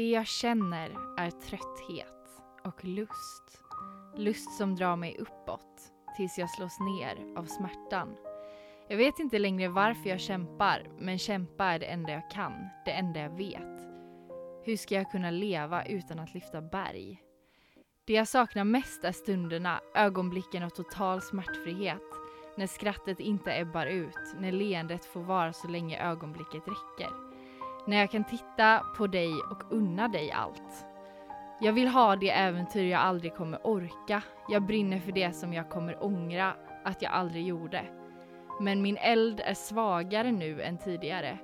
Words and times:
Det 0.00 0.10
jag 0.10 0.26
känner 0.26 0.96
är 1.16 1.30
trötthet 1.30 2.42
och 2.64 2.84
lust. 2.84 3.62
Lust 4.16 4.56
som 4.58 4.76
drar 4.76 4.96
mig 4.96 5.16
uppåt 5.18 5.92
tills 6.16 6.38
jag 6.38 6.50
slås 6.50 6.80
ner 6.80 7.38
av 7.38 7.44
smärtan. 7.44 8.16
Jag 8.88 8.96
vet 8.96 9.18
inte 9.18 9.38
längre 9.38 9.68
varför 9.68 10.10
jag 10.10 10.20
kämpar, 10.20 10.86
men 10.98 11.18
kämpa 11.18 11.64
är 11.64 11.78
det 11.78 11.86
enda 11.86 12.12
jag 12.12 12.30
kan, 12.30 12.52
det 12.84 12.90
enda 12.90 13.20
jag 13.20 13.36
vet. 13.36 13.80
Hur 14.64 14.76
ska 14.76 14.94
jag 14.94 15.10
kunna 15.10 15.30
leva 15.30 15.84
utan 15.84 16.18
att 16.18 16.34
lyfta 16.34 16.60
berg? 16.60 17.22
Det 18.04 18.12
jag 18.12 18.28
saknar 18.28 18.64
mest 18.64 19.04
är 19.04 19.12
stunderna, 19.12 19.80
ögonblicken 19.94 20.62
av 20.62 20.70
total 20.70 21.22
smärtfrihet. 21.22 22.10
När 22.56 22.66
skrattet 22.66 23.20
inte 23.20 23.60
ebbar 23.60 23.86
ut, 23.86 24.34
när 24.38 24.52
leendet 24.52 25.04
får 25.04 25.22
vara 25.22 25.52
så 25.52 25.68
länge 25.68 26.02
ögonblicket 26.02 26.62
räcker. 26.68 27.29
När 27.86 27.96
jag 27.96 28.10
kan 28.10 28.24
titta 28.24 28.82
på 28.96 29.06
dig 29.06 29.32
och 29.50 29.72
unna 29.72 30.08
dig 30.08 30.32
allt. 30.32 30.86
Jag 31.60 31.72
vill 31.72 31.88
ha 31.88 32.16
det 32.16 32.30
äventyr 32.30 32.90
jag 32.90 33.00
aldrig 33.00 33.34
kommer 33.34 33.66
orka. 33.66 34.22
Jag 34.48 34.62
brinner 34.62 34.98
för 34.98 35.12
det 35.12 35.32
som 35.32 35.52
jag 35.52 35.70
kommer 35.70 36.04
ångra 36.04 36.54
att 36.84 37.02
jag 37.02 37.12
aldrig 37.12 37.46
gjorde. 37.46 37.84
Men 38.60 38.82
min 38.82 38.96
eld 38.96 39.40
är 39.44 39.54
svagare 39.54 40.32
nu 40.32 40.62
än 40.62 40.78
tidigare. 40.78 41.38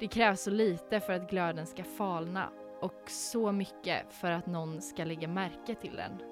Det 0.00 0.08
krävs 0.08 0.42
så 0.42 0.50
lite 0.50 1.00
för 1.00 1.12
att 1.12 1.30
glöden 1.30 1.66
ska 1.66 1.84
falna 1.84 2.48
och 2.80 3.02
så 3.06 3.52
mycket 3.52 4.12
för 4.12 4.30
att 4.30 4.46
någon 4.46 4.82
ska 4.82 5.04
lägga 5.04 5.28
märke 5.28 5.74
till 5.74 5.96
den. 5.96 6.22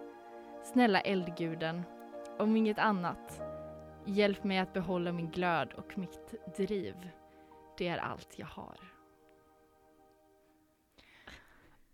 Snälla 0.65 1.01
eldguden, 1.01 1.83
om 2.39 2.57
inget 2.57 2.79
annat, 2.79 3.43
hjälp 4.05 4.45
mig 4.45 4.59
att 4.59 4.73
behålla 4.73 5.13
min 5.13 5.31
glöd 5.31 5.73
och 5.73 5.99
mitt 5.99 6.57
driv. 6.57 7.09
Det 7.79 7.89
är 7.89 7.99
allt 7.99 8.35
jag 8.37 8.47
har. 8.47 8.92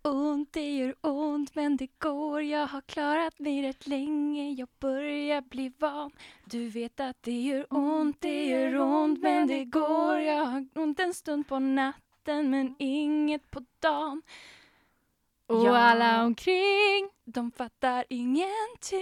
Ont, 0.01 0.53
det 0.53 0.71
gör 0.77 0.95
ont 1.01 1.55
men 1.55 1.77
det 1.77 1.99
går 1.99 2.41
Jag 2.41 2.67
har 2.67 2.81
klarat 2.81 3.39
mig 3.39 3.61
rätt 3.63 3.87
länge 3.87 4.51
Jag 4.51 4.69
börjar 4.79 5.41
bli 5.41 5.73
van 5.79 6.11
Du 6.45 6.69
vet 6.69 6.99
att 6.99 7.23
det 7.23 7.41
gör 7.41 7.65
ont, 7.69 8.21
det 8.21 8.45
gör 8.45 8.79
ont 8.79 9.19
men 9.21 9.47
det 9.47 9.65
går 9.65 10.19
Jag 10.19 10.45
har 10.45 10.67
ont 10.75 10.99
en 10.99 11.13
stund 11.13 11.47
på 11.47 11.59
natten 11.59 12.49
men 12.49 12.75
inget 12.79 13.51
på 13.51 13.65
dagen 13.79 14.21
Och 15.45 15.65
Ja. 15.65 15.77
alla 15.77 16.23
omkring 16.25 17.09
De 17.25 17.51
fattar 17.51 18.05
ingenting 18.09 18.99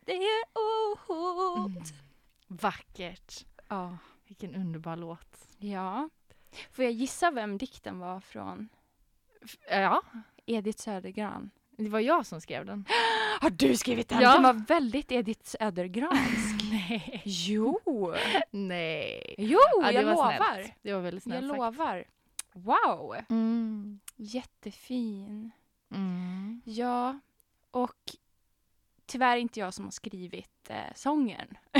Det 0.00 0.12
gör 0.14 0.44
ont 1.08 1.66
Mm. 1.66 1.82
Vackert. 2.60 3.46
Ja. 3.68 3.98
Vilken 4.26 4.54
underbar 4.54 4.96
låt. 4.96 5.36
ja 5.58 6.08
Får 6.72 6.84
jag 6.84 6.92
gissa 6.92 7.30
vem 7.30 7.58
dikten 7.58 7.98
var 7.98 8.20
från? 8.20 8.68
F- 9.44 9.56
Ja, 9.70 10.02
Edith 10.46 10.78
Södergran 10.82 11.50
det 11.76 11.88
var 11.88 12.00
jag 12.00 12.26
som 12.26 12.40
skrev 12.40 12.66
den. 12.66 12.84
Har 13.40 13.50
du 13.50 13.76
skrivit 13.76 14.08
den? 14.08 14.20
Ja. 14.20 14.32
Den 14.32 14.42
var 14.42 14.52
väldigt 14.52 15.12
Edith 15.12 15.40
Södergransk 15.44 16.62
Nej. 16.70 17.22
Jo! 17.24 17.80
Nej. 18.50 19.34
Jo, 19.38 19.58
Ja, 19.82 19.92
jag 19.92 20.02
var 20.04 20.10
lovar. 20.12 20.36
snällt. 20.54 20.72
Det 20.82 20.92
var 20.94 21.00
väldigt 21.00 21.26
Jag 21.26 21.32
snällt 21.38 21.48
sagt. 21.50 21.58
lovar. 21.58 22.04
Wow! 22.52 23.16
Mm. 23.30 24.00
Jättefin. 24.16 25.50
Mm. 25.94 26.62
Ja, 26.64 27.18
och 27.70 27.96
tyvärr 29.06 29.36
inte 29.36 29.60
jag 29.60 29.74
som 29.74 29.84
har 29.84 29.92
skrivit 29.92 30.70
eh, 30.70 30.76
sången. 30.94 31.46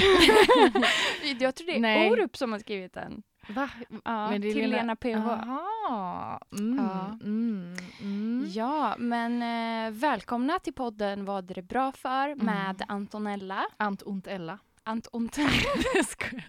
jag 1.40 1.54
tror 1.54 1.66
det 1.66 1.76
är 1.76 1.80
Nej. 1.80 2.10
Orup 2.10 2.36
som 2.36 2.52
har 2.52 2.58
skrivit 2.58 2.92
den. 2.92 3.22
Va? 3.48 3.70
Ja, 4.04 4.30
Men 4.30 4.41
det 4.41 4.48
är 4.48 4.53
till 4.53 4.70
Lena- 4.70 4.76
Lena 4.76 4.97
PH. 4.97 5.28
Aha. 5.30 6.41
Mm. 6.53 6.76
Ja. 6.78 7.19
Mm. 7.22 7.76
Mm. 8.00 8.44
Ja, 8.48 8.94
men 8.98 9.42
eh, 9.42 9.92
välkomna 9.92 10.58
till 10.58 10.72
podden 10.72 11.25
Vad 11.25 11.50
är 11.50 11.54
det 11.54 11.62
bra 11.62 11.92
för 11.92 12.28
Mm. 12.28 12.47
med 12.47 12.82
Antonella. 12.88 13.66
Ant 13.76 14.02
ont 14.02 14.26
Ella. 14.28 14.58
Jag 15.94 16.06
skojar. 16.06 16.44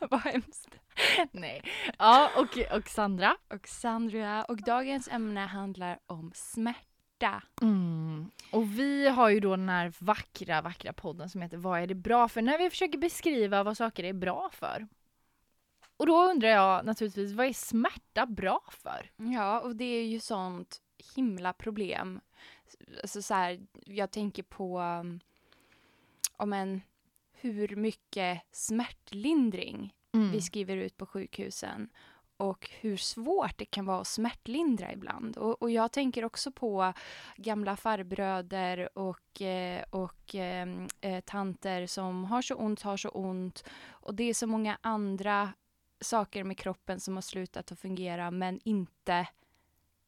Vad 0.10 0.20
hemskt. 0.20 0.78
Nej. 1.32 1.62
Ja, 1.98 2.30
och, 2.36 2.76
och 2.78 2.88
Sandra. 2.88 3.36
Och 3.54 3.68
Sandra. 3.68 4.44
Och 4.44 4.56
dagens 4.56 5.08
ämne 5.08 5.40
handlar 5.40 5.98
om 6.06 6.32
smärta. 6.34 7.42
Mm. 7.62 8.30
Och 8.52 8.78
vi 8.78 9.08
har 9.08 9.28
ju 9.28 9.40
då 9.40 9.56
den 9.56 9.68
här 9.68 9.92
vackra, 9.98 10.62
vackra 10.62 10.92
podden 10.92 11.28
som 11.30 11.42
heter 11.42 11.56
Vad 11.56 11.80
är 11.80 11.86
det 11.86 11.94
bra 11.94 12.28
för? 12.28 12.42
När 12.42 12.58
vi 12.58 12.70
försöker 12.70 12.98
beskriva 12.98 13.62
vad 13.62 13.76
saker 13.76 14.04
är 14.04 14.12
bra 14.12 14.50
för. 14.52 14.86
Och 15.96 16.06
då 16.06 16.24
undrar 16.30 16.48
jag 16.48 16.84
naturligtvis, 16.84 17.32
vad 17.32 17.46
är 17.46 17.52
smärta 17.52 18.26
bra 18.26 18.60
för? 18.70 19.10
Ja, 19.16 19.60
och 19.60 19.76
det 19.76 19.84
är 19.84 20.04
ju 20.04 20.20
sånt 20.20 20.80
himla 21.16 21.52
problem. 21.52 22.20
Alltså 23.02 23.22
så 23.22 23.34
här, 23.34 23.66
jag 23.84 24.10
tänker 24.10 24.42
på 24.42 24.80
um, 24.80 25.20
om 26.36 26.52
en, 26.52 26.82
hur 27.32 27.76
mycket 27.76 28.42
smärtlindring 28.52 29.92
Mm. 30.16 30.30
vi 30.30 30.40
skriver 30.40 30.76
ut 30.76 30.96
på 30.96 31.06
sjukhusen 31.06 31.88
och 32.36 32.70
hur 32.80 32.96
svårt 32.96 33.58
det 33.58 33.64
kan 33.64 33.86
vara 33.86 34.00
att 34.00 34.06
smärtlindra 34.06 34.92
ibland. 34.92 35.36
Och, 35.36 35.62
och 35.62 35.70
jag 35.70 35.92
tänker 35.92 36.24
också 36.24 36.52
på 36.52 36.92
gamla 37.36 37.76
farbröder 37.76 38.98
och, 38.98 39.42
eh, 39.42 39.84
och 39.90 40.34
eh, 40.34 40.68
eh, 41.00 41.20
tanter 41.20 41.86
som 41.86 42.24
har 42.24 42.42
så 42.42 42.54
ont, 42.54 42.82
har 42.82 42.96
så 42.96 43.08
ont. 43.08 43.64
Och 43.88 44.14
det 44.14 44.24
är 44.24 44.34
så 44.34 44.46
många 44.46 44.78
andra 44.80 45.52
saker 46.06 46.44
med 46.44 46.58
kroppen 46.58 47.00
som 47.00 47.14
har 47.14 47.22
slutat 47.22 47.72
att 47.72 47.80
fungera, 47.80 48.30
men 48.30 48.60
inte 48.64 49.26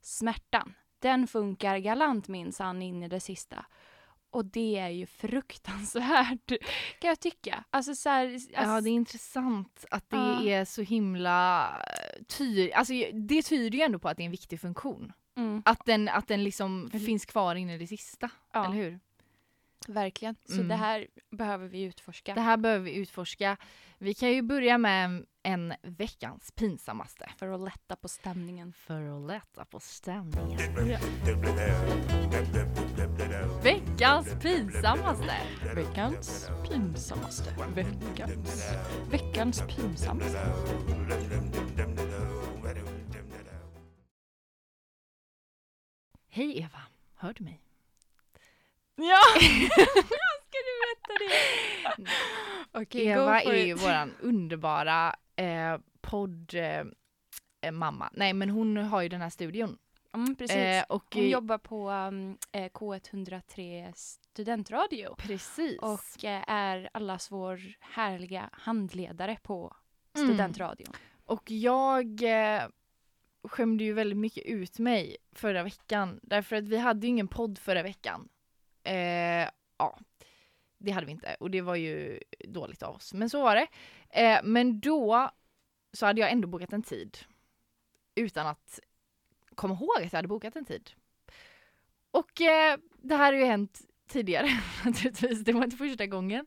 smärtan. 0.01 0.75
Den 0.99 1.27
funkar 1.27 1.79
galant 1.79 2.29
minsann 2.29 2.83
in 2.83 3.03
i 3.03 3.09
det 3.09 3.21
sista. 3.21 3.67
Och 4.31 4.45
det 4.45 4.79
är 4.79 4.89
ju 4.89 5.07
fruktansvärt, 5.07 6.49
kan 7.01 7.09
jag 7.09 7.21
tycka. 7.21 7.65
Alltså 7.71 7.95
så 7.95 8.09
här, 8.09 8.27
alltså, 8.35 8.49
Ja, 8.53 8.81
det 8.81 8.91
är 8.91 8.93
intressant 8.93 9.85
att 9.91 10.11
det 10.11 10.17
Ja. 10.17 10.43
är 10.49 10.65
så 10.65 10.83
himla 10.83 11.69
tydligt. 12.29 12.75
Alltså 12.75 12.93
det 13.13 13.43
tyder 13.43 13.79
ju 13.79 13.85
ändå 13.85 13.99
på 13.99 14.09
att 14.09 14.17
det 14.17 14.23
är 14.23 14.25
en 14.25 14.31
viktig 14.31 14.61
funktion. 14.61 15.13
mm, 15.37 15.63
Att 15.65 15.87
den, 15.87 16.09
att 16.09 16.29
den 16.29 16.45
liksom 16.45 16.91
finns 16.91 17.27
kvar 17.27 17.55
in 17.55 17.71
i 17.71 17.79
det 17.79 17.87
sista. 17.87 18.31
ja, 18.53 18.65
Eller 18.65 18.75
hur? 18.77 19.01
Verkligen. 19.89 20.37
Så 20.45 20.55
Mm. 20.55 20.69
det 20.69 20.75
här 20.75 21.07
behöver 21.31 21.69
vi 21.69 21.83
utforska. 21.83 22.35
Det 22.35 22.41
här 22.41 22.57
behöver 22.57 22.85
vi 22.85 22.95
utforska. 22.95 23.57
Vi 23.99 24.15
kan 24.15 24.31
ju 24.33 24.43
börja 24.43 24.79
med 24.79 25.27
en 25.43 25.75
veckans 25.83 26.51
pinsammaste. 26.53 27.31
För 27.37 27.49
att 27.49 27.61
lätta 27.61 27.97
på 27.97 28.09
stämningen. 28.09 28.73
För 28.73 29.17
att 29.17 29.27
lätta 29.27 29.65
på 29.65 29.81
stämningen. 29.81 30.59
Veckans 33.63 34.35
pinsammaste. 34.43 35.35
Veckans 35.75 36.49
pinsammaste. 36.69 37.55
Veckans, 37.75 38.65
veckans 39.11 39.63
pinsammaste. 39.69 40.39
Hej 46.29 46.59
Eva, 46.59 46.81
hör 47.15 47.33
du 47.33 47.45
mig? 47.45 47.61
Ja! 48.99 49.21
Ska 50.49 50.59
du 50.67 50.75
berätta 50.81 51.19
det? 51.19 52.11
Okej, 52.73 53.07
Eva 53.07 53.43
är 53.43 53.67
ju 53.67 53.75
våran 53.75 54.15
underbara 54.21 55.15
eh, 55.37 55.79
podd 56.01 56.55
eh. 56.55 56.85
Nej 58.13 58.33
men 58.33 58.51
hon 58.51 58.77
har 58.77 59.03
ju 59.03 59.09
den 59.09 59.21
här 59.21 59.31
studion. 59.31 59.79
Mm, 60.15 60.35
precis. 60.37 60.57
Eh, 60.57 60.85
och, 60.89 61.05
Hon 61.15 61.29
jobbar 61.29 61.59
på 61.59 61.91
um, 61.91 62.39
eh, 62.53 62.71
K103 62.71 63.93
studentradio 63.95 65.15
Precis. 65.19 65.79
och 65.79 66.25
eh, 66.25 66.45
är 66.49 66.89
allas 66.93 67.31
vår 67.31 67.61
härliga 67.81 68.51
handledare 68.53 69.39
på 69.43 69.77
Mm. 70.17 70.29
studentradion. 70.29 70.93
Och 71.25 71.51
jag 71.51 72.23
eh, 72.23 72.63
skämde 73.43 73.85
ju 73.85 73.93
väldigt 73.93 74.19
mycket 74.19 74.47
ut 74.47 74.79
mig 74.79 75.17
förra 75.33 75.63
veckan. 75.63 76.21
Därför 76.23 76.57
att 76.57 76.69
vi 76.69 76.79
hade 76.79 77.07
ju 77.07 77.09
ingen 77.09 77.29
podd 77.29 77.59
förra 77.59 77.83
veckan. 77.83 78.29
Eh, 78.93 79.49
ja, 79.79 79.99
det 80.79 80.91
hade 80.91 81.07
vi 81.07 81.13
inte. 81.13 81.37
Och 81.41 81.51
det 81.51 81.61
var 81.61 81.75
ju 81.77 82.21
dåligt 82.49 82.83
av 82.83 82.95
oss. 82.95 83.15
Men 83.15 83.31
så 83.31 83.43
var 83.43 83.55
det. 83.57 83.67
Eh, 84.11 84.41
men 84.45 84.81
då 84.81 85.31
så 85.93 86.07
hade 86.07 86.21
jag 86.21 86.33
ändå 86.33 86.49
bokat 86.49 86.73
en 86.73 86.83
tid. 86.83 87.19
Utan 88.15 88.47
att 88.47 88.81
komma 89.55 89.75
ihåg 89.75 89.97
att 89.97 90.13
jag 90.13 90.19
hade 90.19 90.29
bokat 90.29 90.57
en 90.57 90.65
tid. 90.65 90.91
Och 92.11 92.41
eh, 92.41 92.79
det 93.03 93.15
här 93.17 93.33
har 93.33 93.41
ju 93.41 93.45
hänt 93.45 93.81
tidigare 94.09 94.49
naturligtvis. 94.85 95.45
Det 95.45 95.53
var 95.53 95.65
inte 95.65 95.77
första 95.77 96.07
gången. 96.07 96.47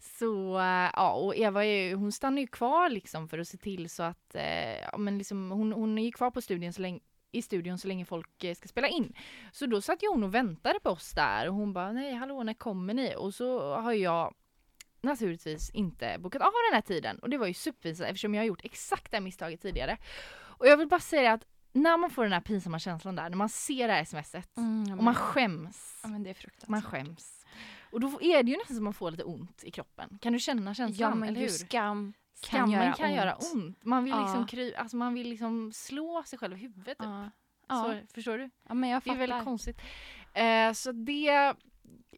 Så 0.00 0.58
eh, 0.58 0.90
ja, 0.92 1.12
och 1.12 1.36
Eva 1.36 1.64
är, 1.64 1.88
ju- 1.88 1.94
hon 1.94 2.12
stannar 2.12 2.40
ju 2.40 2.46
kvar 2.46 2.88
liksom 2.90 3.28
för 3.28 3.38
att 3.38 3.48
se 3.48 3.56
till 3.58 3.90
så 3.90 4.02
att, 4.02 4.34
eh, 4.34 4.78
ja 4.92 4.98
men 4.98 5.18
liksom 5.18 5.50
hon, 5.50 5.72
hon 5.72 5.98
är 5.98 6.02
ju 6.04 6.12
kvar 6.12 6.30
på 6.30 6.42
studien 6.42 6.72
så 6.72 6.82
länge 6.82 7.00
i 7.36 7.42
studion 7.42 7.78
så 7.78 7.88
länge 7.88 8.04
folk 8.04 8.44
eh, 8.44 8.54
ska 8.54 8.68
spela 8.68 8.88
in. 8.88 9.12
Så 9.52 9.66
då 9.66 9.80
satt 9.80 10.02
ju 10.02 10.08
hon 10.08 10.24
och 10.24 10.34
väntade 10.34 10.80
på 10.80 10.90
oss 10.90 11.12
där 11.12 11.48
och 11.48 11.54
hon 11.54 11.72
bara 11.72 11.92
nej 11.92 12.14
hallå 12.14 12.42
när 12.42 12.54
kommer 12.54 12.94
ni? 12.94 13.14
Och 13.16 13.34
så 13.34 13.74
har 13.74 13.92
jag 13.92 14.34
naturligtvis 15.00 15.70
inte 15.70 16.16
bokat 16.18 16.42
av 16.42 16.52
den 16.70 16.74
här 16.74 16.82
tiden 16.82 17.18
och 17.18 17.30
det 17.30 17.38
var 17.38 17.46
ju 17.46 17.54
superpinsamt 17.54 18.08
eftersom 18.10 18.34
jag 18.34 18.40
har 18.42 18.46
gjort 18.46 18.64
exakt 18.64 19.10
det 19.10 19.16
här 19.16 19.22
misstaget 19.24 19.62
tidigare. 19.62 19.98
Och 20.36 20.66
jag 20.66 20.76
vill 20.76 20.88
bara 20.88 21.00
säga 21.00 21.32
att 21.32 21.44
när 21.72 21.96
man 21.96 22.10
får 22.10 22.22
den 22.22 22.32
här 22.32 22.40
pinsamma 22.40 22.78
känslan 22.78 23.16
där, 23.16 23.28
när 23.30 23.36
man 23.36 23.48
ser 23.48 23.88
det 23.88 23.94
här 23.94 24.04
smset 24.04 24.56
Mm, 24.56 24.98
och 24.98 25.04
man 25.04 25.14
skäms. 25.14 26.00
ja. 26.60 26.66
Man 26.66 26.82
skäms. 26.82 27.46
Och 27.90 28.00
då 28.00 28.22
är 28.22 28.42
det 28.42 28.50
ju 28.50 28.56
nästan 28.56 28.76
som 28.76 28.84
man 28.84 28.94
får 28.94 29.10
lite 29.10 29.24
ont 29.24 29.64
i 29.64 29.70
kroppen. 29.70 30.18
Kan 30.22 30.32
du 30.32 30.38
känna 30.38 30.74
känslan? 30.74 31.10
Ja 31.10 31.14
men 31.14 31.28
eller 31.28 31.40
hur? 31.40 31.48
skam 31.48 32.12
kan, 32.40 32.58
Skammen 32.68 32.70
göra, 32.70 32.92
kan 32.94 33.06
ont. 33.06 33.16
göra 33.16 33.36
ont. 33.54 33.84
Man 33.84 34.04
vill 34.04 34.14
liksom 34.16 34.40
Ja. 34.40 34.46
kry, 34.46 34.74
alltså 34.74 34.96
man 34.96 35.14
vill 35.14 35.28
liksom 35.28 35.72
slå 35.72 36.22
sig 36.26 36.38
själv 36.38 36.56
i 36.56 36.60
huvudet. 36.60 36.98
Typ. 36.98 37.06
Ja. 37.06 37.30
Ja. 37.68 38.00
Så, 38.08 38.14
förstår 38.14 38.38
du? 38.38 38.50
ja 38.68 38.74
men 38.74 38.90
jag 38.90 39.02
Det 39.02 39.10
är 39.10 39.16
väldigt 39.16 39.44
konstigt. 39.44 39.80
Eh, 40.32 40.72
så 40.72 40.92
det, 40.92 41.54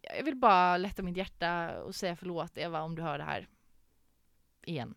jag 0.02 0.24
vill 0.24 0.36
bara 0.36 0.76
lätta 0.76 1.02
mitt 1.02 1.16
hjärta 1.16 1.80
och 1.82 1.94
säga 1.94 2.16
förlåt 2.16 2.58
Eva 2.58 2.82
om 2.82 2.94
du 2.94 3.02
hör 3.02 3.18
det 3.18 3.24
här. 3.24 3.48
Igen. 4.62 4.94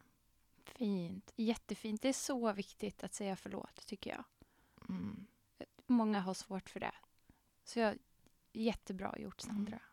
Fint, 0.65 1.33
jättefint. 1.35 2.01
Det 2.01 2.09
är 2.09 2.13
så 2.13 2.53
viktigt 2.53 3.03
att 3.03 3.13
säga 3.13 3.35
förlåt 3.35 3.85
tycker 3.85 4.09
jag. 4.09 4.23
Mm. 4.89 5.27
Många 5.87 6.19
har 6.19 6.33
svårt 6.33 6.69
för 6.69 6.79
det. 6.79 6.91
Så 7.63 7.79
jag, 7.79 7.97
jättebra 8.53 9.15
gjort 9.17 9.41
Sandra. 9.41 9.71
Tack. 9.79 9.90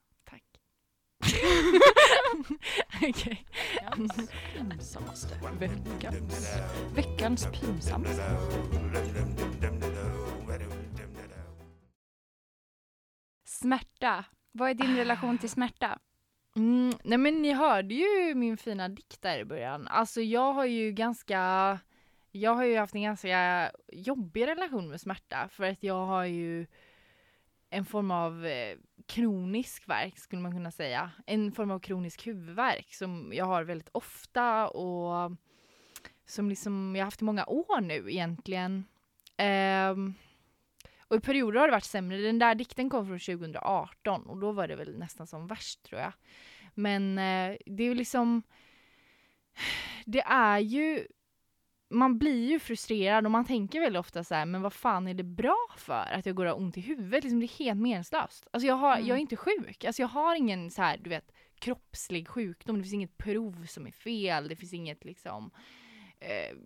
Okej. 3.09 3.45
Veckans 3.75 4.31
pinsammaste. 4.55 5.41
Veckans, 5.61 6.57
veckans 6.95 7.47
pinsammaste. 7.47 8.23
Smärta. 13.45 14.25
Vad 14.53 14.71
är 14.71 14.75
din 14.75 14.97
relation 14.97 15.39
till 15.39 15.51
smärta? 15.51 15.99
Mm, 16.57 16.93
nej 17.05 17.19
men 17.19 17.43
ni 17.43 17.53
hörde 17.53 17.95
ju 17.95 18.35
min 18.35 18.57
fina 18.57 18.89
dikt 18.89 19.23
där 19.23 19.39
i 19.39 19.45
början. 19.45 19.89
Alltså 19.89 20.21
jag 20.21 20.53
har 20.53 20.65
ju 20.65 20.93
ganska, 20.93 21.79
jag 22.31 22.55
har 22.55 22.65
ju 22.65 22.77
haft 22.77 22.95
en 22.95 23.03
ganska 23.03 23.71
jobbig 23.93 24.47
relation 24.47 24.89
med 24.89 25.01
smärta 25.01 25.49
för 25.49 25.65
att 25.65 25.83
jag 25.83 26.07
har 26.07 26.25
ju 26.25 26.67
en 27.71 27.85
form 27.85 28.11
av 28.11 28.47
eh, 28.47 28.77
kronisk 29.09 29.89
värk 29.89 30.19
skulle 30.19 30.43
man 30.43 30.53
kunna 30.53 30.71
säga. 30.71 31.11
En 31.27 31.53
form 31.53 31.71
av 31.71 31.79
kronisk 31.79 32.27
huvudvärk 32.27 32.95
som 32.95 33.33
jag 33.35 33.45
har 33.45 33.65
väldigt 33.65 33.91
ofta 33.93 34.69
och 34.69 35.33
som 36.27 36.49
liksom 36.49 36.97
jag 36.97 37.01
har 37.01 37.07
haft 37.07 37.23
i 37.23 37.25
många 37.25 37.47
år 37.47 37.81
nu 37.81 38.11
egentligen. 38.11 38.85
Um, 39.91 40.15
och 41.09 41.17
i 41.17 41.21
perioder 41.21 41.61
har 41.61 41.69
det 41.69 41.73
varit 41.73 41.85
sämre. 41.85 42.19
Den 42.19 42.39
där 42.39 42.55
dikten 42.55 42.91
kom 42.91 43.07
från 43.07 43.19
2018 43.19 44.27
och 44.27 44.39
då 44.39 44.53
var 44.53 44.69
det 44.69 44.77
väl 44.77 44.99
nästan 44.99 45.27
som 45.27 45.47
värst 45.47 45.83
tror 45.83 46.01
jag. 46.01 46.13
Men 46.75 47.19
eh, 47.19 47.57
det 47.67 47.83
är 47.83 47.89
ju 47.89 47.95
liksom 47.95 48.43
Det 50.05 50.23
är 50.23 50.59
ju 50.59 51.07
man 51.91 52.19
blir 52.19 52.51
ju 52.51 52.59
frustrerad 52.59 53.25
och 53.25 53.31
man 53.31 53.45
tänker 53.45 53.81
väldigt 53.81 54.01
ofta 54.01 54.25
så 54.25 54.35
här, 54.35 54.47
men 54.47 54.63
vad 54.63 54.73
fan 54.73 55.09
är 55.09 55.15
det 55.15 55.23
bra 55.25 55.67
för 55.77 56.13
att 56.13 56.27
jag 56.27 56.35
går 56.37 56.47
och 56.47 56.53
har 56.53 56.59
ont 56.61 56.77
i 56.77 56.81
huvudet? 56.81 57.25
Liksom, 57.25 57.41
det 57.41 57.47
är 57.47 57.59
helt 57.59 57.81
meningslöst. 57.81 58.49
Alltså 58.51 58.67
jag, 58.67 58.75
har, 58.75 58.97
Mm. 58.97 59.09
jag 59.09 59.17
är 59.17 59.21
inte 59.21 59.37
sjuk. 59.37 59.85
Alltså 59.85 60.03
jag 60.03 60.09
har 60.09 60.35
ingen 60.35 60.71
så 60.71 60.83
här, 60.83 60.97
du 60.99 61.11
vet, 61.11 61.33
kroppslig 61.59 62.29
sjukdom. 62.29 62.77
Det 62.77 62.83
finns 62.83 62.95
inget 62.95 63.19
prov 63.19 63.67
som 63.67 63.87
är 63.87 63.91
fel. 63.91 64.49
Det 64.49 64.57
finns 64.57 64.73
inget 64.73 65.05
liksom 65.05 65.51
eh, 66.21 66.57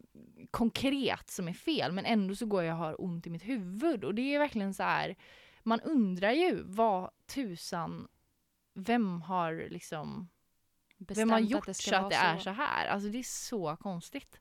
konkret 0.51 1.31
som 1.31 1.49
är 1.49 1.53
fel. 1.53 1.93
Men 1.93 2.05
ändå 2.05 2.35
så 2.35 2.47
går 2.47 2.63
jag 2.63 2.75
och 2.75 2.85
har 2.85 3.01
ont 3.05 3.27
i 3.27 3.31
mitt 3.31 3.49
huvud. 3.49 4.05
Och 4.05 4.15
det 4.15 4.35
är 4.35 4.39
verkligen 4.39 4.75
så 4.75 4.83
här, 4.83 5.17
man 5.63 5.81
undrar 5.81 6.33
ju 6.33 6.63
vad 6.63 7.11
tusan, 7.27 8.09
vem 8.75 9.23
har 9.23 9.67
liksom 9.71 10.29
vem 10.99 11.31
har 11.31 11.39
gjort 11.39 11.65
ska 11.65 11.75
så 11.91 11.97
att 11.97 12.11
det 12.11 12.17
är 12.17 12.39
så 12.39 12.51
här? 12.51 12.87
Alltså 12.87 13.09
det 13.09 13.19
är 13.19 13.23
så 13.23 13.77
konstigt. 13.77 14.41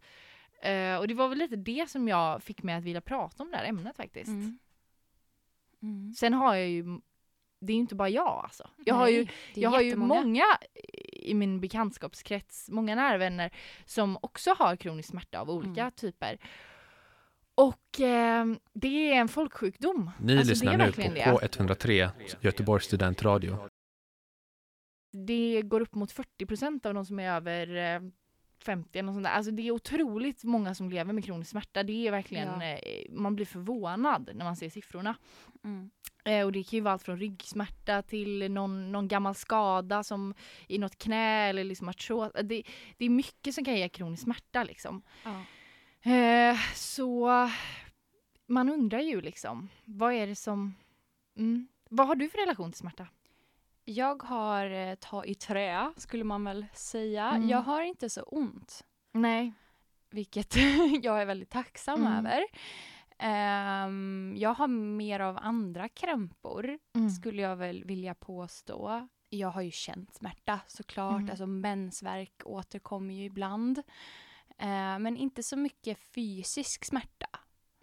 Eh, 0.62 0.98
och 0.98 1.08
det 1.08 1.14
var 1.14 1.28
väl 1.28 1.38
lite 1.38 1.56
det 1.56 1.90
som 1.90 2.08
jag 2.08 2.44
fick 2.44 2.64
mig 2.64 2.76
att 2.76 2.84
vilja 2.84 3.02
prata 3.02 3.44
om 3.44 3.52
det 3.52 3.58
här 3.58 3.66
ämnet 3.66 3.96
faktiskt. 3.98 4.28
Mm. 4.28 4.60
Mm. 5.82 6.14
Sen 6.14 6.34
har 6.34 6.56
jag 6.56 6.70
ju, 6.70 6.84
det 7.62 7.74
är 7.74 7.76
ju 7.76 7.82
inte 7.82 7.96
bara 7.96 8.10
jag 8.10 8.28
alltså. 8.44 8.70
Jag 8.86 8.96
har 8.96 9.08
ju, 9.08 9.18
Nej, 9.26 9.32
det 9.54 9.60
är 9.60 9.64
jag 9.64 9.70
har 9.70 9.82
ju 9.82 9.96
många 9.96 10.44
i 11.14 11.34
min 11.34 11.60
bekantskapskrets, 11.62 12.70
många 12.70 12.96
nära 12.96 13.18
vänner 13.18 13.52
som 13.86 14.18
också 14.22 14.54
har 14.60 14.76
kronisk 14.76 15.10
smärta 15.10 15.40
av 15.40 15.50
olika 15.50 15.82
Mm. 15.82 15.92
typer. 15.92 16.38
Och 17.56 18.00
eh, 18.00 18.46
det 18.74 18.88
är 19.12 19.16
en 19.16 19.28
folksjukdom. 19.28 20.12
Ni 20.20 20.38
Alltså, 20.38 20.50
lyssnar 20.50 20.72
nu 20.72 20.78
på 20.78 20.84
verkligen 20.86 21.14
det. 21.14 21.22
K103, 21.26 22.10
Göteborgs 22.42 22.86
studentradio. 22.86 23.58
det 25.12 25.62
går 25.62 25.82
upp 25.82 25.96
mot 25.96 26.12
40 26.12 26.46
procent 26.46 26.86
av 26.86 26.94
de 26.94 27.06
som 27.06 27.20
är 27.20 27.32
över 27.36 27.76
eh, 27.96 28.02
50 28.64 29.00
eller 29.00 29.12
sånt 29.14 29.24
där. 29.24 29.32
Alltså 29.32 29.52
det 29.52 29.68
är 29.68 29.72
otroligt 29.72 30.44
många 30.44 30.76
som 30.76 30.90
lever 30.90 31.14
med 31.14 31.26
kronisk 31.26 31.52
smärta. 31.52 31.84
Det 31.84 32.08
är 32.08 32.12
verkligen, 32.12 32.62
Ja. 32.62 32.64
eh, 32.64 33.12
man 33.12 33.36
blir 33.36 33.46
förvånad 33.46 34.30
när 34.36 34.46
man 34.46 34.56
ser 34.56 34.70
siffrorna. 34.70 35.16
Mm. 35.64 35.90
Eh, 36.26 36.46
och 36.46 36.52
det 36.52 36.64
kan 36.64 36.78
ju 36.78 36.82
vara 36.82 36.94
allt 36.94 37.04
från 37.04 37.18
ryggsmärta 37.18 38.02
till 38.02 38.52
någon, 38.52 38.92
någon 38.92 39.08
gammal 39.08 39.36
skada 39.36 40.04
som 40.04 40.34
i 40.68 40.78
något 40.78 40.98
knä 40.98 41.50
eller 41.50 41.64
liksom 41.64 41.90
artros. 41.90 42.32
Det, 42.44 42.64
det 42.98 43.06
är 43.06 43.10
mycket 43.10 43.56
som 43.56 43.66
kan 43.66 43.76
ge 43.76 43.90
kronisk 43.90 44.24
smärta 44.24 44.64
liksom. 44.64 45.02
Ja. 45.24 45.44
Eh, 46.12 46.58
så 46.76 47.30
man 48.48 48.70
undrar 48.70 49.00
ju 49.00 49.22
liksom, 49.22 49.70
vad 49.86 50.14
är 50.14 50.28
det 50.28 50.36
som... 50.36 50.76
Mm, 51.38 51.68
vad 51.90 52.08
har 52.08 52.16
du 52.16 52.30
för 52.30 52.38
relation 52.38 52.72
till 52.72 52.80
smärta? 52.80 53.08
Jag 53.86 54.24
har 54.24 54.66
eh, 54.72 54.96
ta 54.96 55.26
i 55.26 55.36
trä, 55.36 55.94
skulle 55.98 56.24
man 56.24 56.44
väl 56.44 56.66
säga. 56.74 57.30
Mm. 57.30 57.50
Jag 57.50 57.62
har 57.62 57.82
inte 57.82 58.10
så 58.10 58.22
ont, 58.24 58.86
Nej. 59.12 59.54
vilket 60.10 60.56
jag 61.04 61.22
är 61.22 61.26
väldigt 61.26 61.50
tacksam 61.50 62.02
Mm. 62.08 62.14
över. 62.26 62.44
Ehm, 63.20 64.34
jag 64.38 64.54
har 64.54 64.68
mer 64.68 65.20
av 65.20 65.38
andra 65.42 65.90
krämpor, 65.90 66.80
Mm. 66.96 67.10
skulle 67.10 67.42
jag 67.42 67.56
väl 67.56 67.84
vilja 67.84 68.16
påstå. 68.16 69.08
Jag 69.30 69.50
har 69.50 69.62
ju 69.62 69.72
känt 69.72 70.16
smärta 70.16 70.60
såklart, 70.68 71.20
Mm. 71.20 71.30
alltså 71.30 71.46
mensvärk 71.48 72.42
återkommer 72.46 73.14
ju 73.14 73.24
ibland. 73.26 73.78
Eh, 74.58 75.00
men 75.00 75.18
inte 75.18 75.44
så 75.44 75.58
mycket 75.58 75.98
fysisk 76.16 76.86
smärta. 76.86 77.28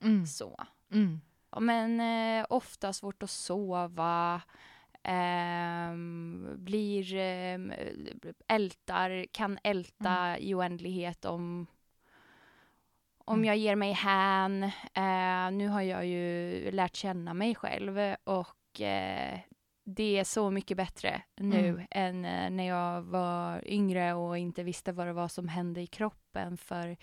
Mm. 0.03 0.27
Så. 0.27 0.65
Mm. 0.93 1.21
Men 1.61 2.01
eh, 2.01 2.47
ofta 2.51 2.93
svårt 2.93 3.23
att 3.23 3.31
sova. 3.31 4.43
Ehm, 5.09 6.47
blir 6.59 7.15
ehm, 7.15 7.73
ältar, 8.49 9.27
kan 9.33 9.59
älta 9.65 10.39
i 10.39 10.55
oändlighet 10.55 11.25
om 11.25 11.67
om 13.25 13.35
Mm. 13.39 13.45
jag 13.45 13.57
ger 13.57 13.77
mig 13.77 13.93
hän. 13.93 14.63
Eh, 14.95 15.51
nu 15.53 15.69
har 15.69 15.83
jag 15.83 16.07
ju 16.07 16.71
lärt 16.71 16.97
känna 16.97 17.35
mig 17.35 17.55
själv 17.55 17.99
och 18.25 18.81
eh, 18.81 19.39
det 19.95 20.19
är 20.19 20.25
så 20.25 20.51
mycket 20.51 20.77
bättre 20.77 21.23
nu 21.37 21.69
Mm. 21.69 21.87
än 21.91 22.25
eh, 22.25 22.51
när 22.51 22.65
jag 22.65 23.03
var 23.03 23.69
yngre 23.69 24.15
och 24.15 24.39
inte 24.39 24.63
visste 24.63 24.93
vad 24.93 25.07
det 25.07 25.13
var 25.13 25.29
som 25.29 25.49
hände 25.49 25.81
i 25.81 25.87
kroppen. 25.87 26.57
För 26.57 26.97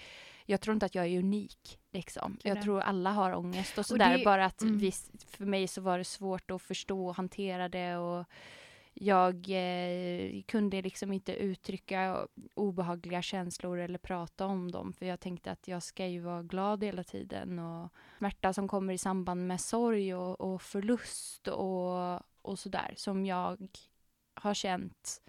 jag 0.46 0.62
tror 0.62 0.74
inte 0.74 0.86
att 0.86 0.96
jag 0.96 1.06
är 1.06 1.20
unik. 1.20 1.80
Liksom. 1.92 2.38
Jag 2.44 2.62
tror 2.62 2.82
alla 2.82 3.12
har 3.12 3.34
ångest 3.36 3.78
och 3.78 3.86
sådär. 3.86 4.18
det- 4.18 4.24
bara 4.26 4.46
att 4.46 4.62
mm. 4.62 4.78
visst, 4.78 5.24
för 5.32 5.46
mig 5.46 5.68
så 5.68 5.82
var 5.82 5.98
det 5.98 6.04
svårt 6.04 6.52
att 6.52 6.62
förstå 6.62 7.08
och 7.08 7.16
hantera 7.16 7.70
det. 7.70 7.98
Och 7.98 8.26
jag 8.94 9.36
eh, 9.36 10.42
kunde 10.42 10.82
liksom 10.82 11.14
inte 11.14 11.34
uttrycka 11.34 12.28
obehagliga 12.54 13.22
känslor 13.22 13.80
eller 13.80 13.98
prata 14.00 14.46
om 14.46 14.72
dem 14.72 14.94
för 14.94 15.06
jag 15.06 15.20
tänkte 15.20 15.52
att 15.52 15.68
jag 15.68 15.84
ska 15.84 16.08
ju 16.08 16.20
vara 16.20 16.44
glad 16.44 16.84
hela 16.84 17.04
tiden 17.04 17.60
och 17.60 17.90
smärta 18.18 18.54
som 18.54 18.68
kommer 18.68 18.94
i 18.94 18.98
samband 18.98 19.48
med 19.48 19.62
sorg 19.62 20.16
och, 20.16 20.42
och 20.42 20.62
förlust 20.62 21.48
och, 21.48 22.22
och 22.46 22.60
sådär 22.60 22.94
som 22.98 23.26
jag 23.26 23.68
har 24.34 24.54
känt 24.54 25.22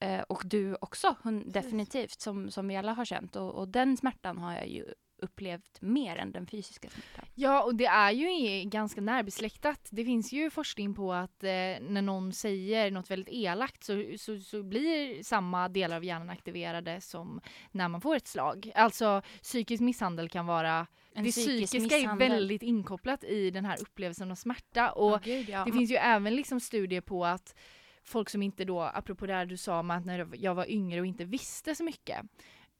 eh, 0.00 0.20
och 0.20 0.42
du 0.44 0.76
också 0.80 1.16
definitivt 1.46 2.20
som, 2.20 2.50
som 2.50 2.68
vi 2.68 2.76
alla 2.76 2.92
har 2.92 3.04
känt. 3.04 3.36
Och, 3.36 3.54
och 3.54 3.68
den 3.68 3.96
smärtan 3.96 4.38
har 4.38 4.52
jag 4.52 4.68
ju 4.68 4.94
upplevt 5.22 5.80
mer 5.80 6.16
än 6.16 6.32
den 6.32 6.46
fysiska 6.46 6.88
smärtan. 6.88 7.24
Ja, 7.34 7.62
och 7.62 7.74
det 7.74 7.86
är 7.86 8.10
ju 8.10 8.64
ganska 8.68 9.00
närbesläktat. 9.00 9.88
Det 9.90 10.04
finns 10.04 10.32
ju 10.32 10.50
forskning 10.50 10.94
på 10.94 11.12
att 11.12 11.44
eh, 11.44 11.50
när 11.80 12.02
någon 12.02 12.32
säger 12.32 12.90
något 12.90 13.10
väldigt 13.10 13.34
elakt 13.34 13.84
så, 13.84 14.04
så, 14.18 14.40
så, 14.40 14.62
blir 14.62 15.22
samma 15.22 15.68
delar 15.68 15.96
av 15.96 16.04
hjärnan 16.04 16.30
aktiverade 16.30 17.00
som 17.00 17.40
när 17.70 17.88
man 17.88 18.00
får 18.00 18.16
ett 18.16 18.28
slag. 18.28 18.72
Alltså 18.74 19.22
psykisk 19.42 19.80
misshandel 19.80 20.28
kan 20.28 20.46
vara 20.46 20.86
en 21.14 21.24
det 21.24 21.30
psykiska 21.30 21.80
misshandel. 21.80 22.30
är 22.30 22.34
väldigt 22.34 22.62
inkopplat 22.62 23.24
i 23.24 23.50
den 23.50 23.64
här 23.64 23.82
upplevelsen 23.82 24.30
av 24.30 24.34
smärta 24.34 24.90
och 24.90 25.12
oh, 25.12 25.20
Gud, 25.24 25.48
ja. 25.48 25.64
det 25.64 25.72
finns 25.72 25.90
ju 25.90 25.96
även 25.96 26.36
liksom 26.36 26.60
studier 26.60 27.00
på 27.00 27.26
att 27.26 27.54
folk 28.02 28.30
som 28.30 28.42
inte 28.42 28.64
då, 28.64 28.80
apropå 28.82 29.26
det 29.26 29.34
här 29.34 29.46
du 29.46 29.56
sa 29.56 29.82
med 29.82 29.96
att 29.96 30.06
när 30.06 30.28
jag 30.32 30.54
var 30.54 30.70
yngre 30.70 31.00
och 31.00 31.06
inte 31.06 31.24
visste 31.24 31.74
så 31.74 31.84
mycket, 31.84 32.26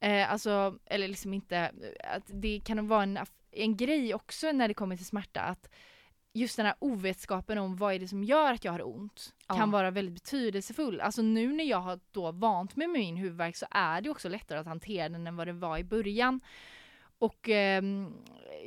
Eh, 0.00 0.32
alltså, 0.32 0.78
eller 0.86 1.08
liksom 1.08 1.34
inte, 1.34 1.72
att 2.04 2.22
det 2.26 2.60
kan 2.64 2.88
vara 2.88 3.02
en, 3.02 3.18
en 3.50 3.76
grej 3.76 4.14
också 4.14 4.52
när 4.52 4.68
det 4.68 4.74
kommer 4.74 4.96
till 4.96 5.06
smärta 5.06 5.40
att 5.40 5.70
just 6.32 6.56
den 6.56 6.66
här 6.66 6.74
ovetskapen 6.78 7.58
om 7.58 7.76
vad 7.76 7.94
är 7.94 7.98
det 7.98 8.08
som 8.08 8.24
gör 8.24 8.52
att 8.52 8.64
jag 8.64 8.72
har 8.72 8.88
ont 8.88 9.34
ja. 9.48 9.54
kan 9.54 9.70
vara 9.70 9.90
väldigt 9.90 10.14
betydelsefull. 10.14 11.00
Alltså 11.00 11.22
nu 11.22 11.52
när 11.52 11.64
jag 11.64 11.80
har 11.80 12.00
då 12.10 12.32
vant 12.32 12.76
mig 12.76 12.86
med 12.86 13.00
min 13.00 13.16
huvudvärk 13.16 13.56
så 13.56 13.66
är 13.70 14.00
det 14.00 14.10
också 14.10 14.28
lättare 14.28 14.58
att 14.58 14.66
hantera 14.66 15.08
den 15.08 15.26
än 15.26 15.36
vad 15.36 15.46
det 15.46 15.52
var 15.52 15.78
i 15.78 15.84
början. 15.84 16.40
Och 17.18 17.48
eh, 17.48 17.82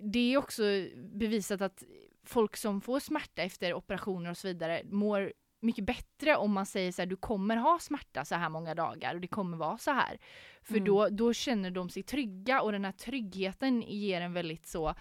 det 0.01 0.33
är 0.33 0.37
också 0.37 0.63
bevisat 0.95 1.61
att 1.61 1.83
folk 2.23 2.57
som 2.57 2.81
får 2.81 2.99
smärta 2.99 3.41
efter 3.41 3.73
operationer 3.73 4.29
och 4.29 4.37
så 4.37 4.47
vidare 4.47 4.81
mår 4.85 5.33
mycket 5.63 5.85
bättre 5.85 6.35
om 6.35 6.53
man 6.53 6.65
säger 6.65 6.91
så 6.91 7.01
här, 7.01 7.07
du 7.07 7.15
kommer 7.15 7.57
ha 7.57 7.79
smärta 7.79 8.25
så 8.25 8.35
här 8.35 8.49
många 8.49 8.75
dagar 8.75 9.15
och 9.15 9.21
det 9.21 9.27
kommer 9.27 9.57
vara 9.57 9.77
så 9.77 9.91
här. 9.91 10.19
För 10.61 10.75
mm. 10.75 10.85
då, 10.85 11.09
då 11.09 11.33
känner 11.33 11.71
de 11.71 11.89
sig 11.89 12.03
trygga 12.03 12.61
och 12.61 12.71
den 12.71 12.85
här 12.85 12.91
tryggheten 12.91 13.81
ger 13.81 14.21
en 14.21 14.33
väldigt 14.33 14.67
så 14.67 14.95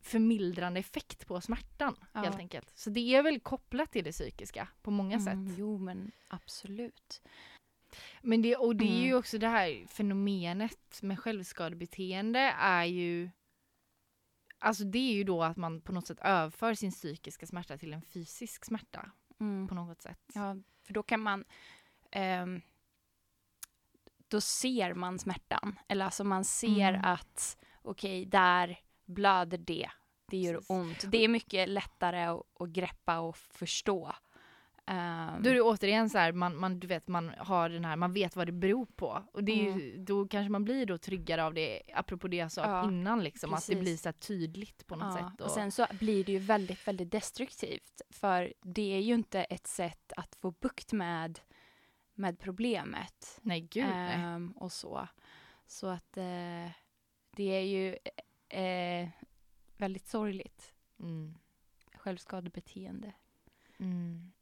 förmildrande 0.00 0.80
effekt 0.80 1.26
på 1.26 1.40
smärtan 1.40 1.96
ja. 2.12 2.20
helt 2.20 2.38
enkelt. 2.38 2.70
Så 2.74 2.90
det 2.90 3.14
är 3.14 3.22
väl 3.22 3.40
kopplat 3.40 3.92
till 3.92 4.04
det 4.04 4.12
psykiska 4.12 4.68
på 4.82 4.90
många 4.90 5.16
mm, 5.16 5.24
sätt. 5.24 5.56
Jo 5.58 5.78
men 5.78 6.10
absolut. 6.28 7.22
Men 8.22 8.42
det, 8.42 8.56
och 8.56 8.76
det 8.76 8.84
mm. 8.88 9.02
är 9.02 9.06
ju 9.06 9.14
också 9.14 9.38
det 9.38 9.48
här 9.48 9.86
fenomenet 9.86 11.02
med 11.02 11.18
självskadebeteende 11.18 12.54
är 12.58 12.84
ju 12.84 13.30
Alltså 14.60 14.84
det 14.84 14.98
är 14.98 15.12
ju 15.12 15.24
då 15.24 15.42
att 15.42 15.56
man 15.56 15.80
på 15.80 15.92
något 15.92 16.06
sätt 16.06 16.18
överför 16.20 16.74
sin 16.74 16.90
psykiska 16.90 17.46
smärta 17.46 17.78
till 17.78 17.92
en 17.92 18.02
fysisk 18.02 18.64
smärta 18.64 19.10
mm. 19.40 19.68
på 19.68 19.74
något 19.74 20.02
sätt. 20.02 20.20
Ja, 20.34 20.56
för 20.86 20.94
då 20.94 21.02
kan 21.02 21.20
man 21.20 21.44
um, 22.16 22.62
då 24.28 24.40
ser 24.40 24.94
man 24.94 25.18
smärtan. 25.18 25.78
Eller 25.88 26.04
alltså 26.04 26.24
man 26.24 26.44
ser 26.44 26.88
mm. 26.88 27.04
att 27.04 27.56
okej, 27.82 28.20
okay, 28.20 28.30
där 28.30 28.80
blöder 29.04 29.58
det. 29.58 29.90
Det 30.30 30.36
gör 30.36 30.54
Precis. 30.54 30.70
ont. 30.70 31.04
Det 31.08 31.24
är 31.24 31.28
mycket 31.28 31.68
lättare 31.68 32.24
att, 32.24 32.42
att 32.60 32.68
greppa 32.68 33.18
och 33.18 33.36
förstå. 33.36 34.14
Um, 34.90 35.42
då 35.42 35.50
är 35.50 35.54
det 35.54 35.60
återigen 35.60 36.10
så 36.10 36.18
här, 36.18 36.32
man, 36.32 36.56
man, 36.56 36.80
du 36.80 36.86
vet, 36.86 37.08
man 37.08 37.30
har 37.38 37.68
den 37.68 37.84
här, 37.84 37.96
man 37.96 38.12
vet 38.12 38.36
vad 38.36 38.48
det 38.48 38.52
beror 38.52 38.86
på. 38.86 39.22
Och 39.32 39.44
det 39.44 39.60
mm. 39.60 39.78
ju, 39.78 39.96
då 40.04 40.28
kanske 40.28 40.50
man 40.50 40.64
blir 40.64 40.86
då 40.86 40.98
tryggare 40.98 41.44
av 41.44 41.54
det, 41.54 41.82
apropå 41.94 42.28
det 42.28 42.36
jag 42.36 42.52
sa 42.52 42.62
ja, 42.62 42.84
innan 42.84 43.22
liksom, 43.22 43.50
precis. 43.50 43.70
att 43.70 43.76
det 43.76 43.80
blir 43.80 43.96
så 43.96 44.12
tydligt 44.12 44.86
på 44.86 44.96
något 44.96 45.14
ja, 45.18 45.30
sätt. 45.30 45.40
Och... 45.40 45.46
och 45.46 45.52
sen 45.52 45.72
så 45.72 45.86
blir 45.90 46.24
det 46.24 46.32
ju 46.32 46.38
väldigt, 46.38 46.88
väldigt 46.88 47.10
destruktivt. 47.10 48.02
För 48.10 48.54
det 48.62 48.96
är 48.96 49.00
ju 49.00 49.14
inte 49.14 49.42
ett 49.42 49.66
sätt 49.66 50.12
att 50.16 50.34
få 50.34 50.50
bukt 50.50 50.92
med, 50.92 51.40
med 52.14 52.38
problemet. 52.38 53.40
Nej, 53.42 53.60
gud 53.60 53.86
nej. 53.88 54.14
Ehm, 54.14 54.52
och 54.52 54.72
så. 54.72 55.08
Så 55.66 55.86
att 55.86 56.16
uh, 56.16 56.70
det 57.30 57.42
är 57.42 57.62
ju 57.62 57.90
uh, 58.58 59.08
väldigt 59.76 60.06
sorgligt. 60.06 60.74
Mm. 61.00 61.34
Självskadebeteende. 61.94 63.12
Mm. 63.78 64.32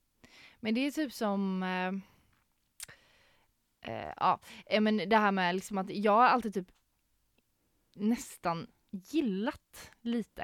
Men 0.66 0.74
det 0.74 0.86
är 0.86 0.90
typ 0.90 1.12
som 1.12 1.62
eh, 1.62 1.92
eh, 3.92 4.12
ja, 4.16 4.40
eh, 4.66 4.80
men 4.80 4.96
det 4.96 5.16
här 5.16 5.32
med 5.32 5.54
liksom 5.54 5.78
att 5.78 5.90
jag 5.90 6.12
har 6.12 6.26
alltid 6.26 6.54
typ 6.54 6.68
nästan 7.94 8.66
gillat 8.90 9.90
lite 10.00 10.42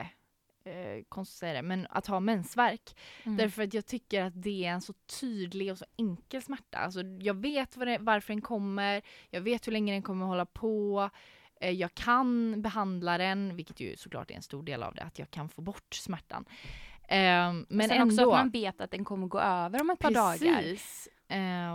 eh, 0.64 1.04
konstigt 1.08 1.36
att 1.36 1.38
säga 1.38 1.52
det, 1.52 1.62
men 1.62 1.86
att 1.90 2.06
ha 2.06 2.20
mensvärk. 2.20 2.96
Mm. 3.22 3.36
Därför 3.36 3.62
att 3.62 3.74
jag 3.74 3.86
tycker 3.86 4.22
att 4.22 4.42
det 4.42 4.64
är 4.64 4.70
en 4.70 4.80
så 4.80 4.92
tydlig 4.92 5.72
och 5.72 5.78
så 5.78 5.84
enkel 5.96 6.42
smärta. 6.42 6.78
Alltså 6.78 7.02
jag 7.02 7.34
vet 7.34 7.80
det, 7.80 7.98
varför 8.00 8.32
den 8.32 8.42
kommer, 8.42 9.02
jag 9.30 9.40
vet 9.40 9.66
hur 9.66 9.72
länge 9.72 9.92
den 9.92 10.02
kommer 10.02 10.26
hålla 10.26 10.46
på, 10.46 11.10
eh, 11.60 11.70
jag 11.70 11.94
kan 11.94 12.62
behandla 12.62 13.18
den, 13.18 13.56
vilket 13.56 13.80
ju 13.80 13.96
såklart 13.96 14.30
är 14.30 14.34
en 14.34 14.42
stor 14.42 14.62
del 14.62 14.82
av 14.82 14.94
det, 14.94 15.02
att 15.02 15.18
jag 15.18 15.30
kan 15.30 15.48
få 15.48 15.62
bort 15.62 15.94
smärtan. 15.94 16.44
Um, 17.10 17.66
men 17.68 17.88
Sen 17.88 18.00
ändå. 18.00 18.14
också 18.14 18.22
att 18.22 18.28
man 18.28 18.50
vet 18.50 18.80
att 18.80 18.90
den 18.90 19.04
kommer 19.04 19.26
gå 19.26 19.40
över 19.40 19.80
om 19.80 19.90
ett 19.90 19.98
par 19.98 20.10
dagar. 20.10 20.64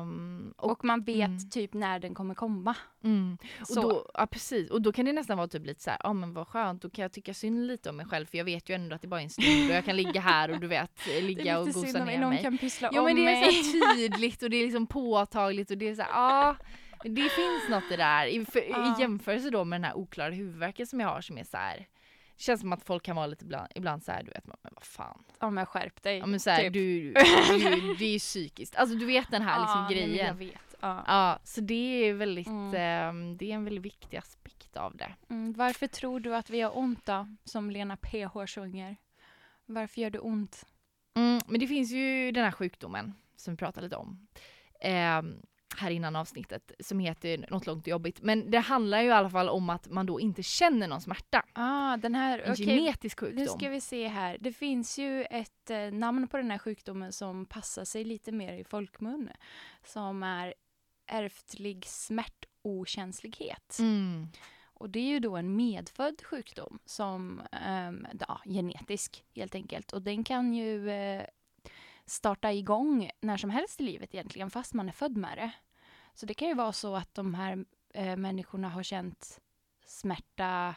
Um, 0.01 0.53
och, 0.57 0.71
och, 0.71 0.85
man 0.85 1.03
vet 1.03 1.27
mm. 1.27 1.49
typ 1.49 1.73
när 1.73 1.99
den 1.99 2.13
kommer 2.13 2.35
komma. 2.35 2.75
Mm. 3.03 3.37
Och 3.69 3.75
då, 3.75 4.09
ja 4.13 4.27
precis, 4.27 4.69
och 4.69 4.81
då 4.81 4.91
kan 4.91 5.05
det 5.05 5.13
nästan 5.13 5.37
vara 5.37 5.47
typ 5.47 5.65
lite 5.65 5.83
så 5.83 5.91
ja 6.03 6.13
men 6.13 6.33
vad 6.33 6.47
skönt, 6.47 6.81
då 6.81 6.89
kan 6.89 7.01
jag 7.01 7.11
tycka 7.11 7.33
synd 7.33 7.67
lite 7.67 7.89
om 7.89 7.97
mig 7.97 8.05
själv 8.05 8.25
för 8.25 8.37
jag 8.37 8.45
vet 8.45 8.69
ju 8.69 8.75
ändå 8.75 8.95
att 8.95 9.01
det 9.01 9.07
bara 9.07 9.19
är 9.19 9.23
en 9.23 9.29
stund 9.29 9.69
och 9.69 9.75
jag 9.75 9.85
kan 9.85 9.95
ligga 9.95 10.21
här 10.21 10.51
och 10.51 10.59
du 10.59 10.67
vet 10.67 10.91
ligga 11.21 11.59
och 11.59 11.65
gosa 11.65 12.05
ner 12.05 12.19
någon 12.19 12.29
mig. 12.29 12.43
Kan 12.43 12.57
pyssla 12.57 12.89
ja 12.93 13.03
men 13.03 13.15
det 13.15 13.21
är 13.21 13.51
så 13.51 13.71
tydligt 13.95 14.43
och 14.43 14.49
det 14.49 14.57
är 14.57 14.63
liksom 14.63 14.87
påtagligt 14.87 15.71
och 15.71 15.77
det 15.77 15.89
är 15.89 15.95
så 15.95 16.03
ja 16.11 16.55
det 17.03 17.29
finns 17.29 17.69
något 17.69 17.83
i 17.83 17.89
det 17.89 17.97
där 17.97 18.25
i, 18.25 18.45
för, 18.45 18.69
ja. 18.69 18.97
i 18.97 19.01
jämförelse 19.01 19.49
då 19.49 19.63
med 19.63 19.81
den 19.81 19.85
här 19.85 19.97
oklara 19.97 20.31
huvudvärken 20.31 20.87
som 20.87 20.99
jag 20.99 21.07
har 21.07 21.21
som 21.21 21.37
är 21.37 21.43
så 21.43 21.57
här 21.57 21.87
känns 22.37 22.61
som 22.61 22.73
att 22.73 22.83
folk 22.83 23.03
kan 23.03 23.15
vara 23.15 23.27
lite 23.27 23.45
ibland, 23.45 23.67
ibland 23.75 24.03
så 24.03 24.11
här, 24.11 24.23
du 24.23 24.31
vet, 24.31 24.47
men 24.47 24.57
vad 24.61 24.83
fan. 24.83 25.23
Ja 25.39 25.49
men 25.49 25.65
skärp 25.65 26.03
dig. 26.03 26.17
Ja 26.17 26.25
men 26.25 26.39
så 26.39 26.49
här, 26.49 26.63
typ. 26.63 26.73
du, 26.73 27.13
du, 27.13 27.95
det 27.99 28.05
är 28.05 28.13
ju 28.13 28.19
psykiskt. 28.19 28.75
Alltså 28.75 28.95
du 28.95 29.05
vet 29.05 29.31
den 29.31 29.41
här 29.41 29.59
liksom 29.59 29.87
grejen. 29.89 30.27
jag 30.27 30.33
vet. 30.33 30.75
Ja. 30.79 31.03
ja. 31.07 31.39
så 31.43 31.61
det 31.61 31.73
är 31.73 32.13
väldigt, 32.13 32.47
mm. 32.47 32.67
eh, 32.67 33.35
det 33.35 33.51
är 33.51 33.55
en 33.55 33.63
väldigt 33.63 33.85
viktig 33.85 34.17
aspekt 34.17 34.77
av 34.77 34.97
det. 34.97 35.15
Mm, 35.29 35.53
varför 35.53 35.87
tror 35.87 36.19
du 36.19 36.35
att 36.35 36.49
vi 36.49 36.61
har 36.61 36.77
ont 36.77 37.05
då, 37.05 37.27
som 37.43 37.71
Lena 37.71 37.97
PH 37.97 38.47
sjunger? 38.47 38.97
Varför 39.65 40.01
gör 40.01 40.09
det 40.09 40.19
ont? 40.19 40.65
Mm, 41.15 41.41
men 41.47 41.59
det 41.59 41.67
finns 41.67 41.91
ju 41.91 42.31
den 42.31 42.43
här 42.43 42.51
sjukdomen 42.51 43.13
som 43.35 43.53
vi 43.53 43.57
pratade 43.57 43.85
lite 43.85 43.95
om. 43.95 44.27
Eh, 44.81 45.21
här 45.75 45.91
innan 45.91 46.15
avsnittet 46.15 46.71
som 46.79 46.99
heter 46.99 47.45
något 47.49 47.65
långt 47.65 47.83
och 47.83 47.87
jobbigt. 47.87 48.21
Men 48.21 48.51
det 48.51 48.59
handlar 48.59 49.01
ju 49.01 49.07
i 49.07 49.11
alla 49.11 49.29
fall 49.29 49.49
om 49.49 49.69
att 49.69 49.89
man 49.89 50.05
då 50.05 50.19
inte 50.19 50.43
känner 50.43 50.87
någon 50.87 51.01
smärta. 51.01 51.43
Ah, 51.53 51.97
den 51.97 52.15
här, 52.15 52.39
en 52.39 52.51
okay. 52.51 52.65
genetisk 52.65 53.19
sjukdom. 53.19 53.43
Nu 53.43 53.47
ska 53.47 53.69
vi 53.69 53.81
se 53.81 54.07
här. 54.07 54.37
Det 54.39 54.53
finns 54.53 54.97
ju 54.97 55.23
ett 55.23 55.69
eh, 55.69 55.91
namn 55.91 56.27
på 56.27 56.37
den 56.37 56.51
här 56.51 56.57
sjukdomen 56.57 57.11
som 57.11 57.45
passar 57.45 57.85
sig 57.85 58.03
lite 58.03 58.31
mer 58.31 58.53
i 58.53 58.63
folkmun. 58.63 59.29
Som 59.85 60.23
är 60.23 60.53
ärftlig 61.07 61.85
smärtokänslighet. 61.85 63.77
Mm. 63.79 64.27
Och 64.79 64.89
det 64.89 64.99
är 64.99 65.07
ju 65.07 65.19
då 65.19 65.35
en 65.35 65.55
medfödd 65.55 66.21
sjukdom 66.23 66.79
som, 66.85 67.41
um, 67.89 68.07
ja, 68.27 68.41
genetisk 68.45 69.23
helt 69.35 69.55
enkelt. 69.55 69.93
Och 69.93 70.01
den 70.01 70.23
kan 70.23 70.53
ju 70.53 70.89
uh, 70.89 71.21
starta 72.07 72.53
igång 72.53 73.09
när 73.21 73.37
som 73.37 73.49
helst 73.49 73.81
i 73.81 73.83
livet 73.83 74.13
egentligen, 74.13 74.49
fast 74.49 74.73
man 74.73 74.87
är 74.87 74.93
född 74.93 75.17
med 75.17 75.37
det. 75.37 75.51
Så 76.13 76.25
det 76.25 76.33
kan 76.33 76.47
ju 76.47 76.53
vara 76.53 76.73
så 76.73 76.95
att 76.95 77.15
de 77.15 77.33
här 77.33 77.65
eh, 77.93 78.15
människorna 78.15 78.69
har 78.69 78.83
känt 78.83 79.39
smärta 79.85 80.75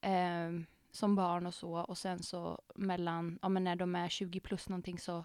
eh, 0.00 0.50
som 0.90 1.16
barn 1.16 1.46
och 1.46 1.54
så 1.54 1.72
och 1.74 1.98
sen 1.98 2.22
så 2.22 2.62
mellan, 2.74 3.38
ja 3.42 3.48
men 3.48 3.64
när 3.64 3.76
de 3.76 3.94
är 3.94 4.08
20 4.08 4.40
plus 4.40 4.68
någonting 4.68 4.98
så 4.98 5.24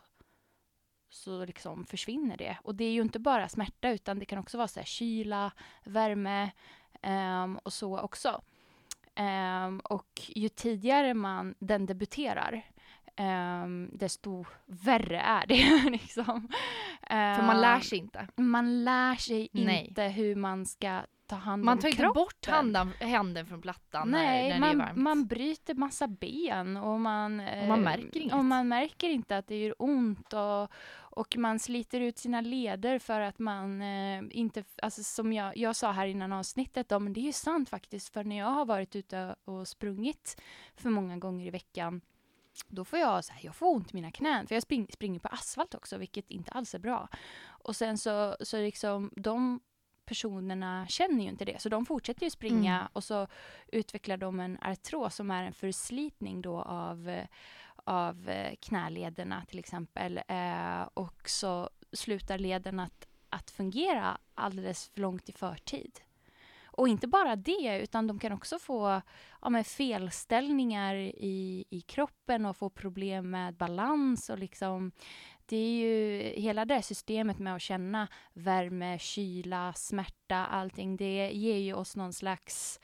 så 1.13 1.45
liksom 1.45 1.85
försvinner 1.85 2.37
det. 2.37 2.57
Och 2.63 2.75
det 2.75 2.85
är 2.85 2.91
ju 2.91 3.01
inte 3.01 3.19
bara 3.19 3.49
smärta 3.49 3.89
utan 3.89 4.19
det 4.19 4.25
kan 4.25 4.39
också 4.39 4.57
vara 4.57 4.67
så 4.67 4.79
här 4.79 4.85
kyla, 4.85 5.51
värme 5.83 6.51
um, 7.01 7.57
och 7.57 7.73
så 7.73 7.99
också. 7.99 8.41
Um, 9.19 9.79
och 9.79 10.21
ju 10.35 10.49
tidigare 10.49 11.13
man 11.13 11.55
den 11.59 11.85
debuterar 11.85 12.65
um, 13.19 13.89
desto 13.93 14.45
värre 14.65 15.19
är 15.19 15.45
det. 15.47 15.89
liksom. 15.91 16.47
För 17.09 17.45
man 17.45 17.61
lär 17.61 17.79
sig 17.79 17.97
inte. 17.97 18.27
Man 18.35 18.83
lär 18.83 19.15
sig 19.15 19.49
Nej. 19.51 19.85
inte 19.87 20.03
hur 20.03 20.35
man 20.35 20.65
ska 20.65 21.01
ta 21.27 21.35
hand 21.35 21.63
Man 21.63 21.77
om 21.77 21.81
tar 21.81 21.87
inte 21.87 22.01
kroppen. 22.01 22.21
bort 22.23 22.45
handen, 22.47 22.93
handen 23.01 23.45
från 23.45 23.61
plattan 23.61 24.09
Nej, 24.11 24.49
när, 24.49 24.59
när 24.59 24.67
man, 24.67 24.77
det 24.77 24.83
är 24.83 24.87
varmt. 24.87 24.97
man 24.97 25.25
bryter 25.27 25.73
massa 25.75 26.07
ben 26.07 26.77
och 26.77 26.99
man, 26.99 27.39
Och 27.39 27.67
man 27.67 27.79
eh, 27.79 27.83
märker 27.83 28.19
inget. 28.19 28.33
Och 28.33 28.45
man 28.45 28.67
märker 28.67 29.09
inte 29.09 29.37
att 29.37 29.47
det 29.47 29.59
gör 29.59 29.75
ont 29.77 30.33
och, 30.33 30.71
och 30.95 31.37
man 31.37 31.59
sliter 31.59 31.99
ut 32.01 32.17
sina 32.17 32.41
leder 32.41 32.99
för 32.99 33.19
att 33.19 33.39
man 33.39 33.81
eh, 33.81 34.23
inte, 34.31 34.63
alltså 34.81 35.03
som 35.03 35.33
jag, 35.33 35.57
jag 35.57 35.75
sa 35.75 35.91
här 35.91 36.07
innan 36.07 36.33
avsnittet, 36.33 36.89
då, 36.89 36.99
men 36.99 37.13
det 37.13 37.19
är 37.19 37.25
ju 37.25 37.33
sant 37.33 37.69
faktiskt, 37.69 38.13
för 38.13 38.23
när 38.23 38.37
jag 38.37 38.45
har 38.51 38.65
varit 38.65 38.95
ute 38.95 39.35
och 39.45 39.67
sprungit 39.67 40.41
för 40.75 40.89
många 40.89 41.17
gånger 41.17 41.47
i 41.47 41.49
veckan, 41.49 42.01
då 42.67 42.85
får 42.85 42.99
jag, 42.99 43.25
så 43.25 43.33
här, 43.33 43.45
jag 43.45 43.55
får 43.55 43.67
ont 43.67 43.91
i 43.91 43.95
mina 43.95 44.11
knän, 44.11 44.47
för 44.47 44.55
jag 44.55 44.63
spring, 44.63 44.87
springer 44.93 45.19
på 45.19 45.27
asfalt 45.27 45.75
också, 45.75 45.97
vilket 45.97 46.31
inte 46.31 46.51
alls 46.51 46.75
är 46.75 46.79
bra. 46.79 47.07
Och 47.45 47.75
sen 47.75 47.97
så, 47.97 48.35
så 48.39 48.57
liksom, 48.57 49.11
de 49.15 49.59
personerna 50.05 50.87
känner 50.87 51.23
ju 51.23 51.29
inte 51.29 51.45
det, 51.45 51.61
så 51.61 51.69
de 51.69 51.85
fortsätter 51.85 52.23
ju 52.23 52.29
springa 52.29 52.75
Mm. 52.75 52.87
och 52.93 53.03
så 53.03 53.27
utvecklar 53.67 54.17
de 54.17 54.39
en 54.39 54.57
artros 54.61 55.15
som 55.15 55.31
är 55.31 55.43
en 55.43 55.53
förslitning 55.53 56.41
då 56.41 56.61
av, 56.61 57.21
av 57.75 58.29
eh, 58.29 58.55
knälederna 58.61 59.45
till 59.47 59.59
exempel. 59.59 60.19
Eh, 60.27 60.81
och 60.93 61.29
så 61.29 61.69
slutar 61.91 62.37
leden 62.37 62.79
att, 62.79 63.07
att 63.29 63.51
fungera 63.51 64.17
alldeles 64.35 64.87
för 64.87 65.01
långt 65.01 65.29
i 65.29 65.31
förtid. 65.31 65.99
Och 66.77 66.87
inte 66.87 67.07
bara 67.07 67.35
det, 67.35 67.79
utan 67.83 68.07
de 68.07 68.19
kan 68.19 68.31
också 68.31 68.59
få 68.59 69.01
ja, 69.41 69.63
felställningar 69.63 70.95
i, 70.95 71.65
i 71.69 71.81
kroppen 71.81 72.45
och 72.45 72.57
få 72.57 72.69
problem 72.69 73.29
med 73.31 73.53
balans 73.55 74.29
och 74.29 74.39
liksom 74.39 74.91
det 75.45 75.57
är 75.57 75.71
ju 75.71 76.19
hela 76.41 76.65
det 76.65 76.81
systemet 76.81 77.39
med 77.39 77.55
att 77.55 77.61
känna 77.61 78.07
värme, 78.33 78.99
kyla, 78.99 79.73
smärta, 79.73 80.35
allting. 80.45 80.97
Det 80.97 81.31
ger 81.33 81.57
ju 81.57 81.73
oss 81.73 81.95
någon 81.95 82.13
slags 82.13 82.79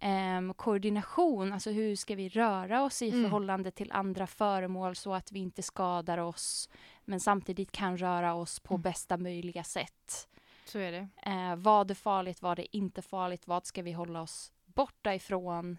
em, 0.00 0.54
koordination. 0.54 1.52
Alltså 1.52 1.70
hur 1.70 1.96
ska 1.96 2.14
vi 2.14 2.28
röra 2.28 2.82
oss 2.82 3.02
i 3.02 3.08
Mm. 3.10 3.22
förhållande 3.22 3.70
till 3.70 3.92
andra 3.92 4.26
föremål 4.26 4.96
så 4.96 5.14
att 5.14 5.32
vi 5.32 5.38
inte 5.38 5.62
skadar 5.62 6.18
oss 6.18 6.68
men 7.04 7.20
samtidigt 7.20 7.72
kan 7.72 7.98
röra 7.98 8.34
oss 8.34 8.60
på 8.60 8.74
Mm. 8.74 8.82
bästa 8.82 9.16
möjliga 9.16 9.64
sätt. 9.64 10.28
Så 10.70 10.78
är 10.78 10.92
det. 10.92 11.08
Eh, 11.30 11.56
vad 11.56 11.90
är 11.90 11.94
farligt, 11.94 12.42
vad 12.42 12.58
är 12.58 12.76
inte 12.76 13.02
farligt, 13.02 13.46
vad 13.46 13.66
ska 13.66 13.82
vi 13.82 13.92
hålla 13.92 14.22
oss 14.22 14.52
borta 14.64 15.14
ifrån 15.14 15.78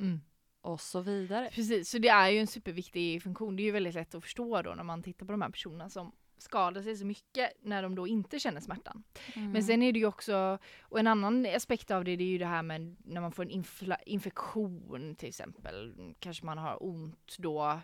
Mm. 0.00 0.20
och 0.60 0.80
så 0.80 1.00
vidare. 1.00 1.50
Precis, 1.52 1.90
så 1.90 1.98
det 1.98 2.08
är 2.08 2.28
ju 2.28 2.38
en 2.38 2.46
superviktig 2.46 3.22
funktion. 3.22 3.56
Det 3.56 3.62
är 3.62 3.64
ju 3.64 3.70
väldigt 3.70 3.94
lätt 3.94 4.14
att 4.14 4.22
förstå 4.22 4.62
då 4.62 4.74
när 4.74 4.82
man 4.84 5.02
tittar 5.02 5.26
på 5.26 5.32
de 5.32 5.42
här 5.42 5.50
personerna 5.50 5.90
som 5.90 6.12
skadar 6.38 6.82
sig 6.82 6.96
så 6.96 7.06
mycket 7.06 7.52
när 7.62 7.82
de 7.82 7.94
då 7.94 8.06
inte 8.06 8.38
känner 8.38 8.60
smärtan. 8.60 9.04
Mm. 9.34 9.50
Men 9.52 9.62
sen 9.64 9.82
är 9.82 9.92
det 9.92 9.98
ju 9.98 10.06
också, 10.06 10.58
och 10.82 10.98
en 10.98 11.06
annan 11.06 11.46
aspekt 11.46 11.90
av 11.90 12.04
det, 12.04 12.16
det 12.16 12.24
är 12.24 12.28
ju 12.28 12.38
det 12.38 12.46
här 12.46 12.62
med 12.62 12.96
när 13.04 13.20
man 13.20 13.32
får 13.32 13.42
en 13.42 13.50
infla, 13.50 13.96
infektion 14.06 15.14
till 15.18 15.28
exempel. 15.28 15.94
Kanske 16.18 16.46
man 16.46 16.58
har 16.58 16.78
ont 16.84 17.36
då, 17.38 17.80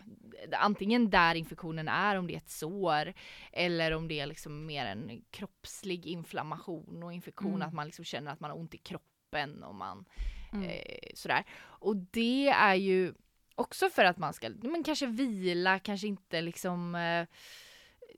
antingen 0.51 1.09
där 1.09 1.35
infektionen 1.35 1.87
är, 1.87 2.15
om 2.15 2.27
det 2.27 2.33
är 2.33 2.37
ett 2.37 2.49
sår, 2.49 3.13
eller 3.51 3.91
om 3.91 4.07
det 4.07 4.19
är 4.19 4.25
liksom 4.25 4.65
mer 4.65 4.85
en 4.85 5.21
kroppslig 5.31 6.05
inflammation 6.05 7.03
och 7.03 7.13
infektion, 7.13 7.55
Mm. 7.55 7.67
att 7.67 7.73
man 7.73 7.85
liksom 7.85 8.05
känner 8.05 8.31
att 8.31 8.39
man 8.39 8.51
har 8.51 8.57
ont 8.57 8.73
i 8.73 8.77
kroppen 8.77 9.63
och 9.63 9.75
man 9.75 10.05
Mm. 10.53 10.69
eh, 10.69 11.11
sådär. 11.13 11.43
Och 11.61 11.95
det 11.97 12.47
är 12.49 12.75
ju 12.75 13.13
också 13.55 13.89
för 13.89 14.05
att 14.05 14.17
man 14.17 14.33
ska 14.33 14.49
men 14.49 14.83
kanske 14.83 15.05
vila, 15.05 15.79
kanske 15.79 16.07
inte 16.07 16.41
liksom, 16.41 16.95
eh, 16.95 17.25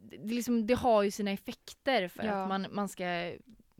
det, 0.09 0.17
liksom 0.33 0.67
det 0.67 0.73
har 0.73 1.03
ju 1.03 1.11
sina 1.11 1.31
effekter 1.31 2.07
för 2.07 2.23
Ja. 2.23 2.33
att 2.33 2.49
man, 2.49 2.67
man 2.71 2.89
ska 2.89 3.33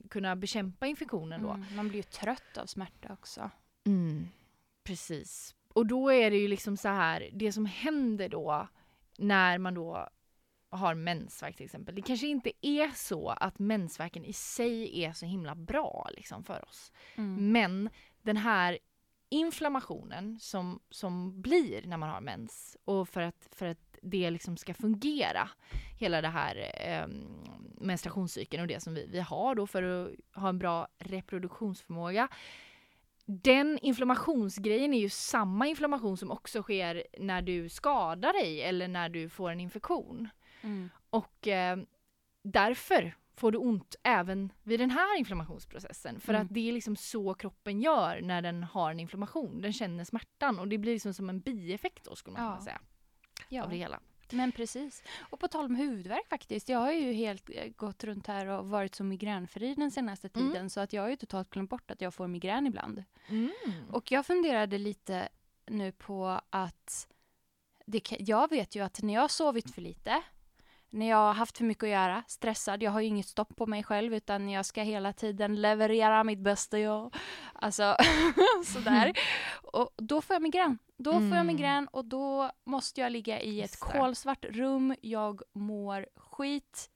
kunna 0.09 0.35
bekämpa 0.35 0.87
infektionen 0.87 1.41
då. 1.43 1.49
Mm. 1.49 1.75
Man 1.75 1.87
blir 1.87 1.97
ju 1.99 2.03
trött 2.03 2.57
av 2.57 2.65
smärta 2.65 3.13
också. 3.13 3.49
Mm, 3.85 4.27
precis. 4.83 5.55
Och 5.67 5.85
då 5.85 6.09
är 6.11 6.31
det 6.31 6.37
ju 6.37 6.47
liksom 6.47 6.77
så 6.77 6.87
här, 6.87 7.29
det 7.33 7.51
som 7.51 7.65
händer 7.65 8.29
då 8.29 8.67
när 9.17 9.57
man 9.57 9.73
då 9.73 10.09
har 10.69 10.95
mensvärk 10.95 11.55
till 11.55 11.65
exempel. 11.65 11.95
Det 11.95 12.01
kanske 12.01 12.27
inte 12.27 12.51
är 12.61 12.89
så 12.95 13.29
att 13.29 13.59
mensvärken 13.59 14.25
i 14.25 14.33
sig 14.33 15.03
är 15.03 15.13
så 15.13 15.25
himla 15.25 15.55
bra 15.55 16.09
liksom 16.17 16.43
för 16.43 16.65
oss. 16.69 16.91
Mm. 17.15 17.51
Men 17.51 17.89
den 18.21 18.37
här 18.37 18.79
inflammationen 19.29 20.39
som, 20.39 20.79
som 20.89 21.41
blir 21.41 21.87
när 21.87 21.97
man 21.97 22.09
har 22.09 22.21
mens 22.21 22.77
och 22.85 23.09
för 23.09 23.21
att, 23.21 23.47
för 23.51 23.65
att 23.65 23.92
det 24.03 24.29
liksom 24.31 24.57
ska 24.57 24.73
fungera, 24.73 25.49
hela 25.99 26.21
det 26.21 26.27
här 26.27 26.71
eh, 26.87 27.07
menstruationscykeln 27.81 28.61
och 28.61 28.67
det 28.67 28.83
som 28.83 28.93
vi, 28.93 29.07
vi 29.11 29.19
har 29.19 29.55
då 29.55 29.67
för 29.67 29.83
att 29.83 30.11
ha 30.41 30.49
en 30.49 30.57
bra 30.59 30.87
reproduktionsförmåga. 30.99 32.27
Den 33.25 33.79
inflammationsgrejen 33.81 34.93
är 34.93 34.99
ju 34.99 35.09
samma 35.09 35.67
inflammation 35.67 36.17
som 36.17 36.31
också 36.31 36.61
sker 36.61 37.03
när 37.19 37.41
du 37.41 37.69
skadar 37.69 38.33
dig 38.33 38.61
eller 38.61 38.87
när 38.87 39.09
du 39.09 39.29
får 39.29 39.51
en 39.51 39.59
infektion. 39.59 40.29
Mm. 40.61 40.89
Och 41.09 41.47
eh, 41.47 41.77
därför 42.43 43.15
får 43.35 43.51
du 43.51 43.57
ont 43.57 43.95
även 44.03 44.51
vid 44.63 44.79
den 44.79 44.91
här 44.91 45.17
inflammationsprocessen. 45.19 46.19
För 46.19 46.33
Mm. 46.33 46.45
att 46.45 46.53
det 46.53 46.69
är 46.69 46.73
liksom 46.73 46.95
så 46.95 47.33
kroppen 47.33 47.81
gör 47.81 48.21
när 48.21 48.41
den 48.41 48.63
har 48.63 48.91
en 48.91 48.99
inflammation. 48.99 49.61
Den 49.61 49.73
känner 49.73 50.03
smärtan 50.03 50.59
och 50.59 50.67
det 50.67 50.77
blir 50.77 50.93
liksom 50.93 51.13
som 51.13 51.29
en 51.29 51.39
bieffekt 51.39 52.05
då 52.05 52.15
skulle 52.15 52.33
man 52.37 52.43
Ja. 52.45 52.51
kunna 52.51 52.61
säga. 52.61 52.81
Ja. 53.53 53.63
Av 53.63 53.69
det 53.69 53.75
hela. 53.75 53.99
Men 54.31 54.51
precis. 54.51 55.03
Och 55.29 55.39
på 55.39 55.47
tal 55.47 55.65
om 55.65 55.75
huvudvärk 55.75 56.29
faktiskt. 56.29 56.69
Jag 56.69 56.79
har 56.79 56.91
ju 56.91 57.13
helt 57.13 57.49
eh, 57.49 57.67
gått 57.75 58.03
runt 58.03 58.27
här 58.27 58.47
och 58.47 58.69
varit 58.69 58.95
så 58.95 59.03
migränfri 59.03 59.75
den 59.75 59.91
senaste 59.91 60.29
Mm. 60.35 60.47
tiden 60.51 60.69
så 60.69 60.79
att 60.79 60.93
jag 60.93 61.01
har 61.01 61.09
ju 61.09 61.15
totalt 61.15 61.49
glömt 61.49 61.69
bort 61.69 61.91
att 61.91 62.01
jag 62.01 62.13
får 62.13 62.27
migrän 62.27 62.67
ibland. 62.67 63.03
Mm. 63.27 63.51
Och 63.91 64.11
jag 64.11 64.25
funderade 64.25 64.77
lite 64.77 65.29
nu 65.65 65.91
på 65.91 66.41
att 66.49 67.07
det, 67.85 68.11
jag 68.19 68.49
vet 68.49 68.75
ju 68.75 68.83
att 68.83 69.01
när 69.01 69.13
jag 69.13 69.21
har 69.21 69.27
sovit 69.27 69.71
för 69.75 69.81
lite, 69.81 70.21
när 70.93 71.09
jag 71.09 71.17
har 71.17 71.33
haft 71.33 71.57
för 71.57 71.65
mycket 71.65 71.83
att 71.83 71.89
göra, 71.89 72.23
stressad, 72.27 72.83
jag 72.83 72.91
har 72.91 73.01
ju 73.01 73.07
inget 73.07 73.27
stopp 73.27 73.55
på 73.55 73.65
mig 73.67 73.83
själv 73.83 74.13
utan 74.13 74.49
jag 74.49 74.65
ska 74.65 74.81
hela 74.81 75.13
tiden 75.13 75.61
leverera 75.61 76.23
mitt 76.23 76.39
bästa 76.39 76.79
jag. 76.79 77.15
Alltså 77.53 77.95
sådär. 78.65 79.13
Och 79.63 79.89
då 79.97 80.21
får 80.21 80.33
jag 80.33 80.41
migrän. 80.41 80.77
Då 80.97 81.11
får 81.11 81.21
jag 81.21 81.31
Mm. 81.33 81.47
migrän 81.47 81.87
och 81.87 82.05
då 82.05 82.51
måste 82.63 83.01
jag 83.01 83.11
ligga 83.11 83.41
i 83.41 83.61
ett 83.61 83.71
det. 83.71 83.77
kolsvart 83.77 84.45
rum, 84.45 84.95
jag 85.01 85.41
mår 85.53 86.07
skit, 86.15 86.89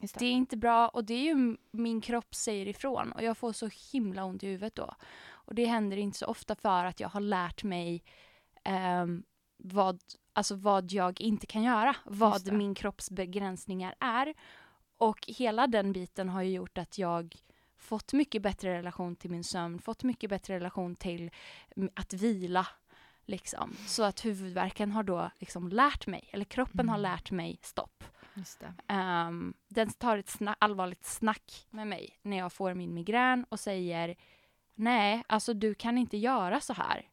Just 0.00 0.18
det 0.18 0.26
är 0.26 0.32
inte 0.32 0.56
bra 0.56 0.88
och 0.88 1.04
det 1.04 1.14
är 1.14 1.24
ju 1.34 1.56
min 1.70 2.00
kropp 2.00 2.34
säger 2.34 2.68
ifrån 2.68 3.12
och 3.12 3.22
jag 3.22 3.36
får 3.38 3.52
så 3.52 3.70
himla 3.92 4.24
ont 4.24 4.42
i 4.42 4.46
huvudet 4.46 4.74
då. 4.74 4.94
Och 5.30 5.54
det 5.54 5.64
händer 5.64 5.96
inte 5.96 6.18
så 6.18 6.26
ofta 6.26 6.54
för 6.54 6.84
att 6.84 7.00
jag 7.00 7.08
har 7.08 7.20
lärt 7.20 7.62
mig 7.64 8.04
ehm, 8.64 9.22
vad, 9.56 10.00
alltså 10.38 10.54
vad 10.54 10.92
jag 10.92 11.20
inte 11.20 11.46
kan 11.46 11.62
göra, 11.62 11.96
vad 12.04 12.52
min 12.52 12.74
kropps 12.74 13.10
begränsningar 13.10 13.94
är. 14.00 14.34
Och 14.98 15.18
hela 15.26 15.66
den 15.66 15.92
biten 15.92 16.28
har 16.28 16.42
ju 16.42 16.50
gjort 16.52 16.78
att 16.78 16.98
jag 16.98 17.36
fått 17.76 18.12
mycket 18.12 18.42
bättre 18.42 18.78
relation 18.78 19.16
till 19.16 19.30
min 19.30 19.44
sömn, 19.44 19.78
fått 19.78 20.02
mycket 20.02 20.30
bättre 20.30 20.54
relation 20.54 20.94
till 20.96 21.30
mm, 21.76 21.90
att 21.94 22.12
vila. 22.12 22.66
Liksom. 23.24 23.76
Så 23.86 24.02
att 24.02 24.24
huvudvärken 24.24 24.92
har 24.92 25.02
då 25.02 25.30
liksom 25.38 25.68
lärt 25.68 26.06
mig, 26.06 26.28
eller 26.32 26.44
kroppen 26.44 26.88
har 26.88 26.98
Mm. 26.98 27.10
lärt 27.12 27.30
mig 27.30 27.58
stopp. 27.62 28.04
Ehm, 28.86 29.54
den 29.68 29.90
tar 29.92 30.18
ett 30.18 30.26
sna- 30.38 30.54
allvarligt 30.58 31.04
snack 31.04 31.66
med 31.70 31.86
mig 31.86 32.18
när 32.22 32.36
jag 32.36 32.52
får 32.52 32.74
min 32.74 32.94
migrän 32.94 33.46
och 33.48 33.60
säger 33.60 34.16
nej, 34.74 35.22
alltså 35.28 35.54
du 35.54 35.74
kan 35.74 35.98
inte 35.98 36.16
göra 36.16 36.60
så 36.60 36.72
här. 36.72 37.06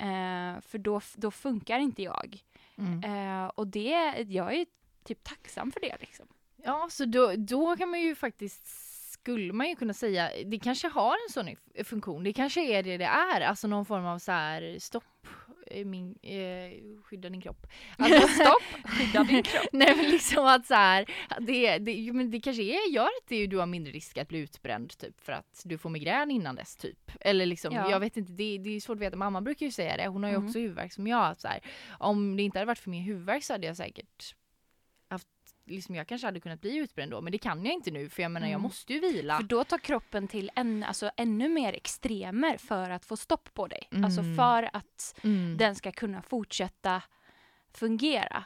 Eh, 0.00 0.60
för 0.60 0.78
då, 0.78 1.00
då 1.14 1.30
funkar 1.30 1.78
inte 1.78 2.02
jag. 2.02 2.38
Mm. 2.78 3.04
Eh, 3.04 3.46
och 3.46 3.66
det, 3.66 4.24
jag 4.28 4.54
är 4.54 4.66
typ 5.04 5.24
tacksam 5.24 5.72
för 5.72 5.80
det. 5.80 5.96
Liksom. 6.00 6.26
Ja, 6.64 6.88
så 6.90 7.04
då, 7.04 7.34
då 7.36 7.76
kan 7.76 7.88
man 7.88 8.00
ju 8.00 8.14
faktiskt, 8.14 8.66
skulle 9.12 9.52
man 9.52 9.68
ju 9.68 9.76
kunna 9.76 9.94
säga, 9.94 10.30
det 10.46 10.58
kanske 10.58 10.88
har 10.88 11.12
en 11.12 11.32
sån 11.32 11.56
funktion. 11.84 12.24
Det 12.24 12.32
kanske 12.32 12.60
är 12.60 12.82
det 12.82 12.96
det 12.96 13.04
är, 13.04 13.40
alltså 13.40 13.68
någon 13.68 13.86
form 13.86 14.06
av 14.06 14.18
så 14.18 14.32
här 14.32 14.78
stopp, 14.78 15.26
min, 15.84 16.18
eh, 16.22 17.02
skydda 17.04 17.28
din 17.28 17.40
kropp. 17.40 17.66
Alltså 17.98 18.28
stopp, 18.34 18.62
skydda 18.84 19.24
din 19.24 19.42
kropp. 19.42 19.66
Nej 19.72 19.96
men 19.96 20.10
liksom 20.10 20.46
att 20.46 20.66
så 20.66 20.74
här, 20.74 21.04
det, 21.40 21.78
det, 21.78 21.92
jo, 21.92 22.14
men 22.14 22.30
det 22.30 22.40
kanske 22.40 22.62
är, 22.62 22.90
gör 22.92 23.04
att 23.04 23.28
det, 23.28 23.46
du 23.46 23.56
har 23.58 23.66
mindre 23.66 23.92
risk 23.92 24.18
att 24.18 24.28
bli 24.28 24.38
utbränd 24.38 24.98
typ 24.98 25.20
för 25.20 25.32
att 25.32 25.62
du 25.64 25.78
får 25.78 25.90
migrän 25.90 26.30
innan 26.30 26.54
dess 26.54 26.76
typ. 26.76 27.12
Eller 27.20 27.46
liksom, 27.46 27.74
Ja. 27.74 27.90
jag 27.90 28.00
vet 28.00 28.16
inte, 28.16 28.32
det, 28.32 28.58
det 28.58 28.76
är 28.76 28.80
svårt 28.80 28.96
att 28.96 29.02
veta. 29.02 29.16
Mamma 29.16 29.40
brukar 29.40 29.66
ju 29.66 29.72
säga 29.72 29.96
det, 29.96 30.06
hon 30.08 30.22
har 30.22 30.30
ju 30.30 30.36
Mhm. 30.38 30.46
också 30.46 30.58
huvudvärk 30.58 30.92
som 30.92 31.06
jag. 31.06 31.40
Så 31.40 31.48
här, 31.48 31.60
om 31.98 32.36
det 32.36 32.42
inte 32.42 32.58
hade 32.58 32.66
varit 32.66 32.78
för 32.78 32.90
min 32.90 33.02
huvudvärk 33.02 33.44
så 33.44 33.52
hade 33.54 33.66
jag 33.66 33.76
säkert 33.76 34.34
liksom 35.70 35.94
jag 35.94 36.06
kanske 36.06 36.26
hade 36.26 36.40
kunnat 36.40 36.60
bli 36.60 36.76
utbränd 36.76 37.10
då, 37.10 37.20
men 37.20 37.32
det 37.32 37.38
kan 37.38 37.64
jag 37.64 37.74
inte 37.74 37.90
nu 37.90 38.08
för 38.08 38.22
jag 38.22 38.30
menar 38.30 38.46
jag 38.46 38.50
Mm. 38.50 38.62
måste 38.62 38.92
ju 38.92 39.00
vila. 39.00 39.36
För 39.36 39.44
då 39.44 39.64
tar 39.64 39.78
kroppen 39.78 40.28
till 40.28 40.50
en, 40.54 40.82
alltså, 40.84 41.10
ännu 41.16 41.48
mer 41.48 41.72
extremer 41.72 42.56
för 42.56 42.90
att 42.90 43.04
få 43.04 43.16
stopp 43.16 43.54
på 43.54 43.66
dig. 43.66 43.88
Alltså 44.04 44.20
Mm. 44.20 44.36
för 44.36 44.70
att 44.76 45.20
Mm. 45.24 45.56
den 45.56 45.74
ska 45.74 45.92
kunna 45.92 46.22
fortsätta 46.22 47.02
fungera. 47.72 48.44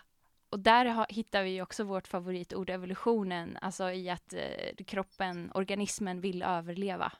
Och 0.48 0.60
där 0.60 0.84
har, 0.86 1.06
hittar 1.08 1.42
vi 1.42 1.62
också 1.62 1.84
vårt 1.84 2.08
favoritord 2.08 2.70
evolutionen, 2.70 3.58
alltså 3.60 3.90
i 3.90 4.10
att 4.10 4.32
eh, 4.32 4.84
kroppen, 4.86 5.50
organismen 5.54 6.20
vill 6.20 6.42
överleva. 6.42 7.12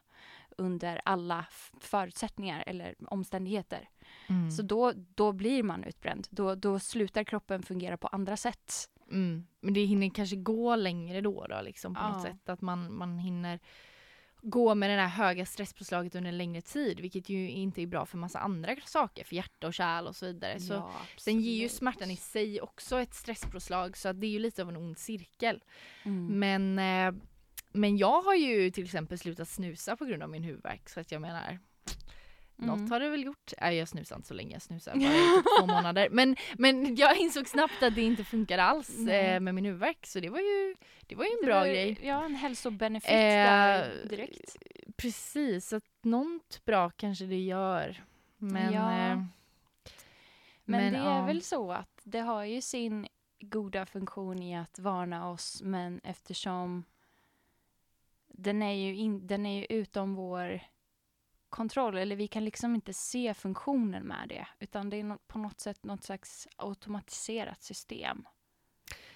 under 0.58 1.00
alla 1.04 1.46
förutsättningar 1.80 2.64
eller 2.66 2.94
omständigheter. 3.08 3.88
Mm. 4.28 4.50
Så 4.50 4.62
då, 4.62 4.92
då 5.14 5.32
blir 5.32 5.62
man 5.62 5.84
utbränd. 5.84 6.26
Då, 6.30 6.54
då 6.54 6.78
slutar 6.78 7.24
kroppen 7.24 7.62
fungera 7.62 7.96
på 7.96 8.06
andra 8.06 8.36
sätt. 8.36 8.72
Mm. 9.14 9.46
Men 9.60 9.74
det 9.74 9.84
hinner 9.84 10.10
kanske 10.10 10.36
gå 10.36 10.76
längre 10.76 11.20
då, 11.20 11.46
då 11.46 11.60
liksom, 11.62 11.94
på 11.94 12.00
Ja. 12.00 12.08
något 12.12 12.22
sätt. 12.22 12.48
Att 12.48 12.60
man, 12.60 12.94
man 12.94 13.18
hinner 13.18 13.60
gå 14.42 14.74
med 14.74 14.90
det 14.90 15.02
här 15.02 15.08
höga 15.26 15.46
stresspåslaget 15.46 16.14
under 16.14 16.28
en 16.28 16.38
längre 16.38 16.60
tid, 16.60 17.00
vilket 17.00 17.28
ju 17.28 17.50
inte 17.50 17.82
är 17.82 17.86
bra 17.86 18.06
för 18.06 18.18
massa 18.18 18.38
andra 18.38 18.76
saker, 18.84 19.24
för 19.24 19.36
hjärta 19.36 19.66
och 19.66 19.74
kärl 19.74 20.06
och 20.06 20.16
så 20.16 20.26
vidare. 20.26 20.60
Så 20.60 20.72
Ja, 20.72 20.92
Sen 21.16 21.40
ger 21.40 21.62
ju 21.62 21.68
smärtan 21.68 22.10
i 22.10 22.16
sig 22.16 22.60
också 22.60 23.00
ett 23.00 23.14
stresspåslag, 23.14 23.96
så 23.96 24.08
att 24.08 24.20
det 24.20 24.26
är 24.26 24.30
ju 24.30 24.38
lite 24.38 24.62
av 24.62 24.68
en 24.68 24.76
ond 24.76 24.98
cirkel. 24.98 25.62
Mm. 26.02 26.38
Men, 26.38 26.78
eh, 26.78 27.22
men 27.72 27.96
jag 27.96 28.22
har 28.22 28.34
ju 28.34 28.70
till 28.70 28.84
exempel 28.84 29.18
slutat 29.18 29.48
snusa 29.48 29.96
på 29.96 30.04
grund 30.04 30.22
av 30.22 30.30
min 30.30 30.42
huvudvärk, 30.44 30.88
så 30.88 31.00
att 31.00 31.12
jag 31.12 31.20
menar, 31.20 31.58
Mm. 32.58 32.78
något 32.80 32.90
har 32.90 33.00
det 33.00 33.08
väl 33.08 33.24
gjort. 33.24 33.52
Nej, 33.60 33.76
jag 33.76 33.88
snusar 33.88 34.16
inte 34.16 34.28
så 34.28 34.34
länge, 34.34 34.52
jag 34.52 34.62
snusar 34.62 34.92
bara 34.94 35.00
i 35.00 35.36
typ 35.36 35.44
två 35.60 35.66
månader. 35.74 36.08
Men, 36.10 36.36
men 36.58 36.96
jag 36.96 37.16
insåg 37.16 37.48
snabbt 37.48 37.82
att 37.82 37.94
det 37.94 38.02
inte 38.02 38.24
funkade 38.24 38.62
alls 38.62 38.98
eh, 39.08 39.40
med 39.40 39.54
min 39.54 39.64
huvudvärk, 39.64 40.06
så 40.06 40.20
det 40.20 40.28
var 40.30 40.38
ju, 40.40 40.74
det 41.06 41.14
var 41.14 41.24
ju 41.24 41.30
en 41.30 41.36
Det 41.40 41.46
bra 41.46 41.58
var- 41.60 41.66
grej. 41.66 41.98
Ja, 42.02 42.24
en 42.24 42.34
hälsobenefit 42.34 43.10
Eh, 43.10 43.16
där 43.16 44.06
direkt. 44.08 44.56
Precis, 44.96 45.72
att 45.72 45.84
något 46.02 46.64
bra 46.64 46.90
kanske 46.90 47.24
det 47.24 47.40
gör. 47.40 48.04
Men, 48.38 48.72
Ja. 48.72 48.92
eh, 48.92 49.16
Men, 49.16 49.28
men, 50.64 50.92
det 50.92 50.98
är 50.98 51.04
ja. 51.18 51.24
väl 51.26 51.42
så 51.42 51.72
att 51.72 52.00
det 52.04 52.20
har 52.20 52.44
ju 52.44 52.60
sin 52.60 53.06
goda 53.40 53.86
funktion 53.86 54.42
i 54.42 54.56
att 54.56 54.78
varna 54.78 55.30
oss, 55.30 55.62
men 55.62 56.00
eftersom 56.04 56.84
den 58.28 58.62
är 58.62 58.72
ju, 58.72 58.96
in, 58.96 59.26
den 59.26 59.46
är 59.46 59.58
ju 59.58 59.66
utom 59.78 60.14
vår 60.14 60.60
kontroll, 61.54 61.96
eller 61.96 62.16
vi 62.16 62.26
kan 62.28 62.44
liksom 62.44 62.74
inte 62.74 62.92
se 62.92 63.34
funktionen 63.34 64.02
med 64.02 64.28
det, 64.28 64.46
utan 64.58 64.90
det 64.90 65.00
är 65.00 65.16
på 65.26 65.38
något 65.38 65.60
sätt 65.60 65.84
något 65.84 66.04
slags 66.04 66.48
automatiserat 66.56 67.62
system. 67.62 68.24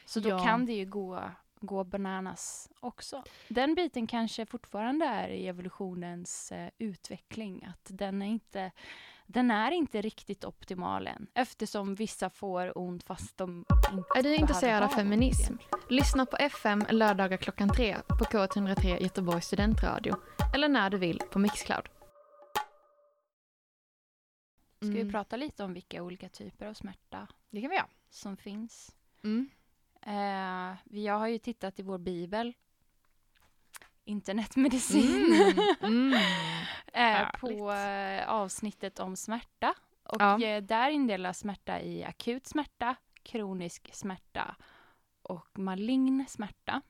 Så 0.05 0.20
då 0.20 0.29
Ja. 0.29 0.44
kan 0.44 0.66
det 0.66 0.72
ju 0.72 0.85
gå, 0.87 1.31
gå 1.61 1.85
bananas 1.85 2.70
också. 2.81 3.22
Den 3.48 3.74
biten 3.74 4.07
kanske 4.07 4.46
fortfarande 4.46 5.07
är 5.07 5.29
i 5.29 5.46
evolutionens 5.48 6.53
eh, 6.53 6.70
utveckling, 6.79 7.64
att 7.64 7.87
den 7.90 8.22
är 8.22 8.27
inte 8.27 8.70
den 9.31 9.51
är 9.51 9.70
inte 9.70 10.01
riktigt 10.03 10.44
optimal 10.44 11.07
än 11.07 11.27
eftersom 11.35 11.94
vissa 11.94 12.31
får 12.31 12.79
ont 12.79 13.03
fast 13.05 13.37
de 13.37 13.64
inte 13.92 14.18
Är 14.18 14.22
du 14.22 14.35
intresserad 14.37 14.83
av 14.83 14.88
feminism? 14.88 15.55
Lyssna 15.88 16.27
på 16.27 16.37
FM 16.37 16.85
lördagar 16.90 17.37
klockan 17.37 17.68
tre 17.68 17.96
på 18.09 18.24
K103 18.24 19.03
Göteborgs 19.03 19.46
studentradio 19.46 20.14
eller 20.55 20.68
när 20.68 20.90
du 20.90 20.98
vill 20.98 21.18
på 21.31 21.38
Mixcloud. 21.38 21.88
Ska 24.80 24.86
vi 24.90 25.00
Mm. 25.00 25.12
prata 25.12 25.36
lite 25.36 25.64
om 25.64 25.72
vilka 25.74 26.02
olika 26.02 26.28
typer 26.28 26.66
av 26.66 26.74
smärta 26.74 27.26
Det 27.50 27.60
kan 27.60 27.70
vi 27.70 27.76
göra. 27.76 27.86
som 28.10 28.36
finns? 28.36 28.96
Mm. 29.24 29.50
Eh, 30.02 30.76
jag 31.02 31.18
har 31.18 31.26
ju 31.28 31.38
tittat 31.38 31.78
i 31.80 31.82
vår 31.82 31.98
bibel 31.98 32.54
Internetmedicin 34.04 35.32
Mm. 35.82 36.12
Mm. 36.12 36.20
eh, 36.92 37.28
på 37.40 37.72
eh, 37.72 38.28
avsnittet 38.28 38.98
om 39.00 39.16
smärta. 39.16 39.74
Och 40.02 40.20
Ja. 40.22 40.42
eh, 40.42 40.62
där 40.62 40.90
indelas 40.90 41.38
smärta 41.38 41.80
i 41.80 42.04
akut 42.04 42.46
smärta, 42.46 42.96
kronisk 43.22 43.90
smärta 43.94 44.56
och 45.22 45.58
malign 45.58 46.24
smärta. 46.28 46.82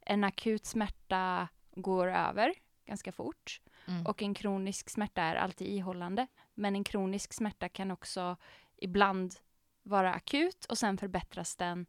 En 0.00 0.24
akut 0.24 0.66
smärta 0.66 1.48
går 1.74 2.08
över 2.08 2.54
ganska 2.84 3.12
fort 3.12 3.60
Mm. 3.88 4.06
och 4.06 4.22
en 4.22 4.34
kronisk 4.34 4.90
smärta 4.90 5.22
är 5.22 5.34
alltid 5.36 5.68
ihållande. 5.68 6.26
Men 6.54 6.76
en 6.76 6.84
kronisk 6.84 7.32
smärta 7.32 7.68
kan 7.68 7.90
också 7.90 8.36
ibland 8.76 9.34
vara 9.82 10.14
akut 10.14 10.64
och 10.64 10.78
sen 10.78 10.98
förbättras 10.98 11.56
den 11.56 11.86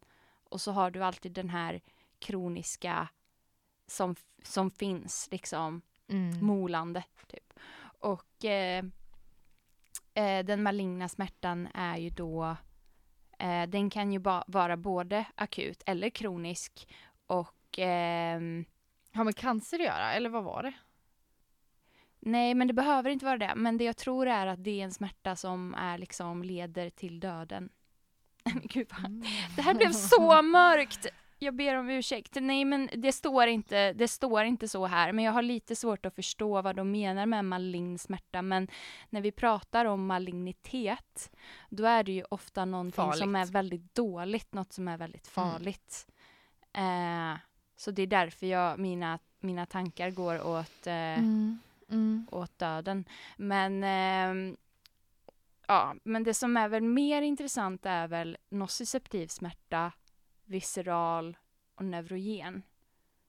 och 0.50 0.60
så 0.60 0.72
har 0.72 0.90
du 0.90 1.04
alltid 1.04 1.32
den 1.32 1.50
här 1.50 1.80
kroniska 2.18 3.08
som, 3.86 4.16
som 4.42 4.70
finns 4.70 5.28
liksom 5.30 5.82
Mm. 6.08 6.46
molande. 6.46 7.04
Typ. 7.26 7.52
Och 8.00 8.44
eh, 8.44 8.84
eh, 10.14 10.44
den 10.44 10.62
maligna 10.62 11.08
smärtan 11.08 11.68
är 11.74 11.96
ju 11.96 12.10
då, 12.10 12.56
eh, 13.38 13.62
den 13.66 13.90
kan 13.90 14.12
ju 14.12 14.18
ba- 14.18 14.44
vara 14.46 14.76
både 14.76 15.24
akut 15.34 15.82
eller 15.86 16.10
kronisk 16.10 16.88
och 17.26 17.78
ehm, 17.78 18.64
Har 19.14 19.24
med 19.24 19.36
cancer 19.36 19.78
att 19.78 19.84
göra, 19.86 20.12
eller 20.12 20.30
vad 20.30 20.44
var 20.44 20.62
det? 20.62 20.72
Nej 22.24 22.54
men 22.54 22.66
det 22.66 22.74
behöver 22.74 23.10
inte 23.10 23.24
vara 23.24 23.38
det. 23.38 23.52
Men 23.56 23.78
det 23.78 23.84
jag 23.84 23.96
tror 23.96 24.26
är 24.28 24.46
att 24.46 24.64
det 24.64 24.80
är 24.80 24.84
en 24.84 24.90
smärta 24.92 25.36
som 25.36 25.74
är 25.74 25.98
liksom 25.98 26.42
leder 26.42 26.90
till 26.90 27.20
döden. 27.20 27.68
Gud 28.62 28.86
vad 29.02 29.10
Det 29.56 29.62
här 29.62 29.74
blev 29.74 29.92
så 29.92 30.42
mörkt! 30.42 31.06
Jag 31.38 31.54
ber 31.54 31.74
om 31.74 31.90
ursäkt. 31.90 32.36
Nej, 32.40 32.64
men 32.64 32.88
det 32.96 33.12
står, 33.12 33.46
inte, 33.46 33.92
det 33.92 34.08
står 34.08 34.44
inte 34.44 34.68
så 34.68 34.86
här. 34.86 35.12
Men 35.12 35.24
jag 35.24 35.32
har 35.32 35.42
lite 35.42 35.76
svårt 35.76 36.06
att 36.06 36.14
förstå 36.14 36.62
vad 36.62 36.76
de 36.76 36.90
menar 36.90 37.26
med 37.26 37.44
malign 37.44 37.98
smärta. 37.98 38.42
Men 38.42 38.68
när 39.10 39.20
vi 39.20 39.32
pratar 39.32 39.84
om 39.84 40.06
malignitet, 40.06 41.30
då 41.70 41.84
är 41.84 42.02
det 42.04 42.12
ju 42.12 42.24
ofta 42.30 42.64
någonting 42.64 43.12
som 43.12 43.32
Farligt. 43.32 43.48
är 43.48 43.52
väldigt 43.52 43.94
dåligt, 43.94 44.54
något 44.54 44.72
som 44.72 44.88
är 44.88 44.96
väldigt 44.96 45.36
Mm. 45.36 45.50
farligt. 45.50 46.06
Eh, 46.72 47.38
så 47.76 47.90
det 47.90 48.02
är 48.02 48.06
därför 48.06 48.46
jag, 48.46 48.78
mina, 48.78 49.18
mina 49.40 49.66
tankar 49.66 50.10
går 50.10 50.46
åt 50.46 50.86
eh, 50.86 50.94
Mm. 50.94 51.58
Mm. 51.88 52.26
åt 52.30 52.58
döden. 52.58 53.04
Men, 53.36 53.84
ehm, 53.84 54.56
ja, 55.66 55.94
men 56.04 56.24
det 56.24 56.34
som 56.34 56.56
är 56.56 56.68
väl 56.68 56.82
mer 56.82 57.22
intressant 57.22 57.86
är 57.86 58.08
väl 58.08 58.36
nociceptiv 58.48 59.26
smärta, 59.28 59.92
visceral 60.44 61.36
och 61.74 61.84
neurogen. 61.84 62.62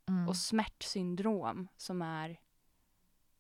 Mm. 0.08 0.28
Och 0.30 0.38
smärtsyndrom 0.38 1.68
som 1.78 2.02
är 2.02 2.40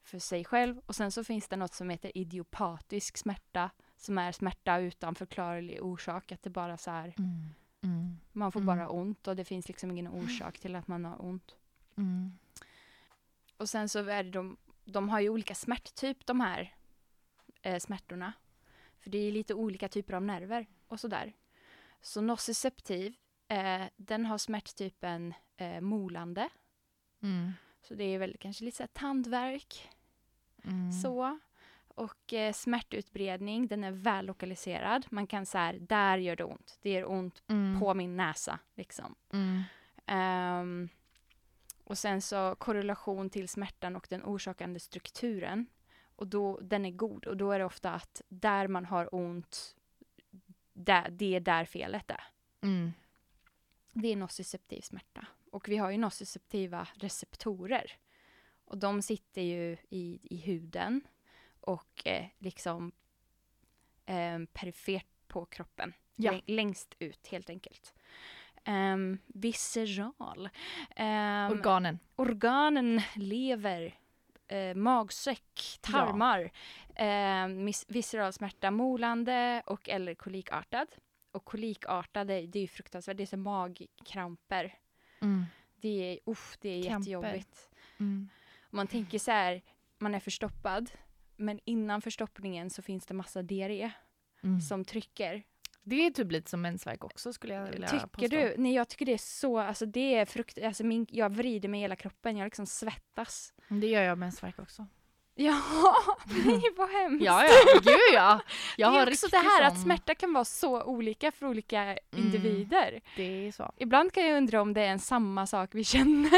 för 0.04 0.20
sig 0.20 0.46
själv. 0.46 0.82
Och 0.86 0.96
sen 0.96 1.12
så 1.12 1.24
finns 1.24 1.48
det 1.48 1.56
något 1.56 1.74
som 1.74 1.90
heter 1.90 2.18
idiopatisk 2.18 3.18
smärta 3.18 3.70
som 3.98 4.18
är 4.18 4.32
smärta 4.32 4.80
utan 4.80 5.16
förklarlig 5.16 5.84
orsak. 5.84 6.32
Att 6.32 6.44
det 6.44 6.50
bara 6.50 6.78
så 6.78 6.92
här, 6.92 7.14
Mm. 7.18 7.50
Mm. 7.82 8.18
man 8.32 8.52
får 8.52 8.60
Mm. 8.60 8.78
bara 8.78 8.90
ont 8.90 9.28
och 9.28 9.36
det 9.36 9.46
finns 9.46 9.68
liksom 9.68 9.92
ingen 9.92 10.08
orsak 10.08 10.60
till 10.60 10.76
att 10.76 10.88
man 10.88 11.06
har 11.06 11.26
ont. 11.26 11.56
Mm. 11.98 12.38
Och 13.58 13.70
sen 13.70 13.90
så 13.90 14.00
är 14.00 14.24
det 14.24 14.30
de, 14.32 14.58
de 14.86 15.10
har 15.10 15.20
ju 15.20 15.30
olika 15.30 15.56
smärttyp 15.56 16.26
de 16.26 16.42
här 16.42 16.76
eh, 17.62 17.80
smärtorna. 17.80 18.34
För 19.00 19.10
det 19.10 19.18
är 19.18 19.32
lite 19.32 19.54
olika 19.54 19.88
typer 19.90 20.14
av 20.14 20.24
nerver 20.24 20.66
och 20.88 21.00
sådär. 21.00 21.34
Så 22.02 22.22
nociceptiv, 22.22 23.16
eh, 23.48 23.84
den 23.96 24.26
har 24.26 24.38
smärttypen 24.38 25.34
eh, 25.58 25.82
molande. 25.82 26.50
Mm. 27.24 27.52
Så 27.82 27.94
det 27.94 28.04
är 28.04 28.20
väl 28.20 28.38
kanske 28.40 28.66
lite 28.66 28.78
så 28.78 28.84
här 28.84 28.88
tandvärk. 28.88 29.90
Mm. 30.64 30.92
Så. 30.92 31.40
Och 31.88 32.34
eh, 32.34 32.54
smärtutbredning, 32.54 33.68
den 33.68 33.84
är 33.84 33.92
väl 33.92 34.26
lokaliserad. 34.26 35.06
Man 35.10 35.28
kan 35.28 35.46
så 35.46 35.58
här, 35.58 35.74
där 35.74 36.18
gör 36.18 36.36
det 36.36 36.44
ont. 36.44 36.80
Det 36.82 36.90
gör 36.90 37.10
ont 37.12 37.44
Mm. 37.48 37.80
på 37.80 37.94
min 37.94 38.18
näsa 38.18 38.60
liksom. 38.76 39.16
Mm. 39.34 40.90
Och 41.86 41.98
sen 41.98 42.22
så 42.22 42.56
korrelation 42.56 43.30
till 43.30 43.50
smärtan 43.50 43.96
och 43.96 44.08
den 44.10 44.24
orsakande 44.24 44.80
strukturen. 44.80 45.68
Och 46.16 46.28
då, 46.28 46.60
den 46.60 46.86
är 46.86 46.92
god 46.92 47.26
och 47.26 47.38
då 47.38 47.52
är 47.52 47.60
det 47.60 47.66
ofta 47.66 47.92
att 47.92 48.22
där 48.28 48.68
man 48.68 48.86
har 48.86 49.16
ont, 49.16 49.76
där, 50.74 51.10
det 51.10 51.36
är 51.36 51.40
där 51.40 51.66
felet 51.66 52.12
är. 52.12 52.24
Mm. 52.62 52.92
Det 53.94 54.08
är 54.08 54.16
nociceptiv 54.16 54.82
smärta. 54.82 55.28
Och 55.52 55.70
vi 55.70 55.78
har 55.78 55.92
ju 55.92 55.98
nociceptiva 55.98 56.88
receptorer. 56.96 57.92
Och 58.66 58.78
de 58.78 59.02
sitter 59.02 59.42
ju 59.42 59.78
i, 59.90 60.20
i 60.24 60.38
huden 60.38 61.02
och 61.60 62.08
eh, 62.08 62.26
liksom 62.40 62.92
eh, 64.06 64.40
perifert 64.54 65.08
på 65.28 65.46
kroppen. 65.46 65.94
Ja. 66.16 66.32
Läng- 66.32 66.44
Längst 66.46 66.96
ut 67.00 67.28
helt 67.28 67.50
enkelt. 67.50 67.94
Um, 68.68 69.18
visceral. 69.28 70.50
Ehm, 70.96 71.52
Organen. 71.52 72.00
organen, 72.16 73.02
lever, 73.16 74.00
eh, 74.48 74.76
magsäck, 74.76 75.78
tarmar, 75.82 76.52
eh, 76.96 77.06
mis- 77.48 77.86
visceral 77.88 78.34
smärta, 78.34 78.72
molande 78.72 79.64
och 79.66 79.90
eller 79.90 80.16
kolikartad. 80.16 80.88
Och 81.32 81.46
kolikartad, 81.46 82.28
det, 82.28 82.34
är 82.34 82.58
ju 82.58 82.68
fruktansvärt, 82.68 83.18
det 83.18 83.24
är 83.24 83.28
så 83.28 83.38
magkramper. 83.38 84.74
Mm. 85.22 85.46
Det 85.82 86.14
är, 86.14 86.20
uff, 86.26 86.58
det 86.62 86.70
är 86.70 86.84
Kramper. 86.84 87.00
jättejobbigt. 87.12 87.70
Mm. 88.00 88.30
Man 88.70 88.88
tänker 88.88 89.20
så 89.20 89.32
här, 89.32 89.62
man 90.00 90.16
är 90.16 90.20
förstoppad, 90.20 90.92
men 91.36 91.60
innan 91.66 92.02
förstoppningen 92.02 92.70
så 92.70 92.82
finns 92.82 93.06
det 93.06 93.14
massa 93.14 93.42
diarré 93.42 93.92
Mm. 94.44 94.62
som 94.62 94.86
trycker. 94.86 95.44
Det 95.88 96.06
är 96.06 96.12
typ 96.12 96.32
lite 96.32 96.50
som 96.50 96.62
mensvärk 96.62 97.04
också 97.04 97.34
skulle 97.34 97.54
jag 97.54 97.72
vilja 97.72 97.88
Tycker 97.88 98.08
påstå. 98.08 98.28
du? 98.28 98.54
Nej, 98.58 98.74
jag 98.74 98.88
tycker 98.90 99.06
det 99.06 99.14
är 99.14 99.18
så, 99.18 99.60
alltså 99.60 99.86
det 99.86 100.16
är 100.16 100.26
frukt, 100.26 100.58
alltså 100.64 100.84
min, 100.84 101.06
jag 101.10 101.30
vrider 101.30 101.70
mig 101.70 101.80
hela 101.82 101.96
kroppen, 101.96 102.38
jag 102.38 102.46
liksom 102.46 102.66
svettas. 102.66 103.54
Det 103.68 103.88
gör 103.88 104.02
jag 104.02 104.12
av 104.12 104.18
mensvärk 104.18 104.60
också. 104.60 104.86
Ja, 105.38 105.62
nej 106.46 106.62
vad 106.78 106.90
hemskt. 106.90 107.26
Ja, 107.26 107.44
ja, 107.46 107.80
gud 107.84 107.96
ja. 108.14 108.40
Jag 108.78 108.94
det 108.94 109.00
är 109.00 109.08
också 109.12 109.28
det 109.28 109.38
här 109.38 109.64
att 109.64 109.74
sån- 109.74 109.84
smärta 109.84 110.16
kan 110.16 110.34
vara 110.34 110.46
så 110.46 110.84
olika 110.84 111.32
för 111.32 111.46
olika 111.46 111.82
Mm. 111.82 111.98
individer. 112.12 113.02
Det 113.16 113.48
är 113.48 113.52
så. 113.52 113.72
Ibland 113.78 114.12
kan 114.14 114.26
jag 114.28 114.38
undra 114.38 114.62
om 114.62 114.74
det 114.74 114.82
är 114.82 114.90
en 114.92 115.00
samma 115.00 115.48
sak 115.48 115.70
vi 115.74 115.84
känner. 115.84 116.32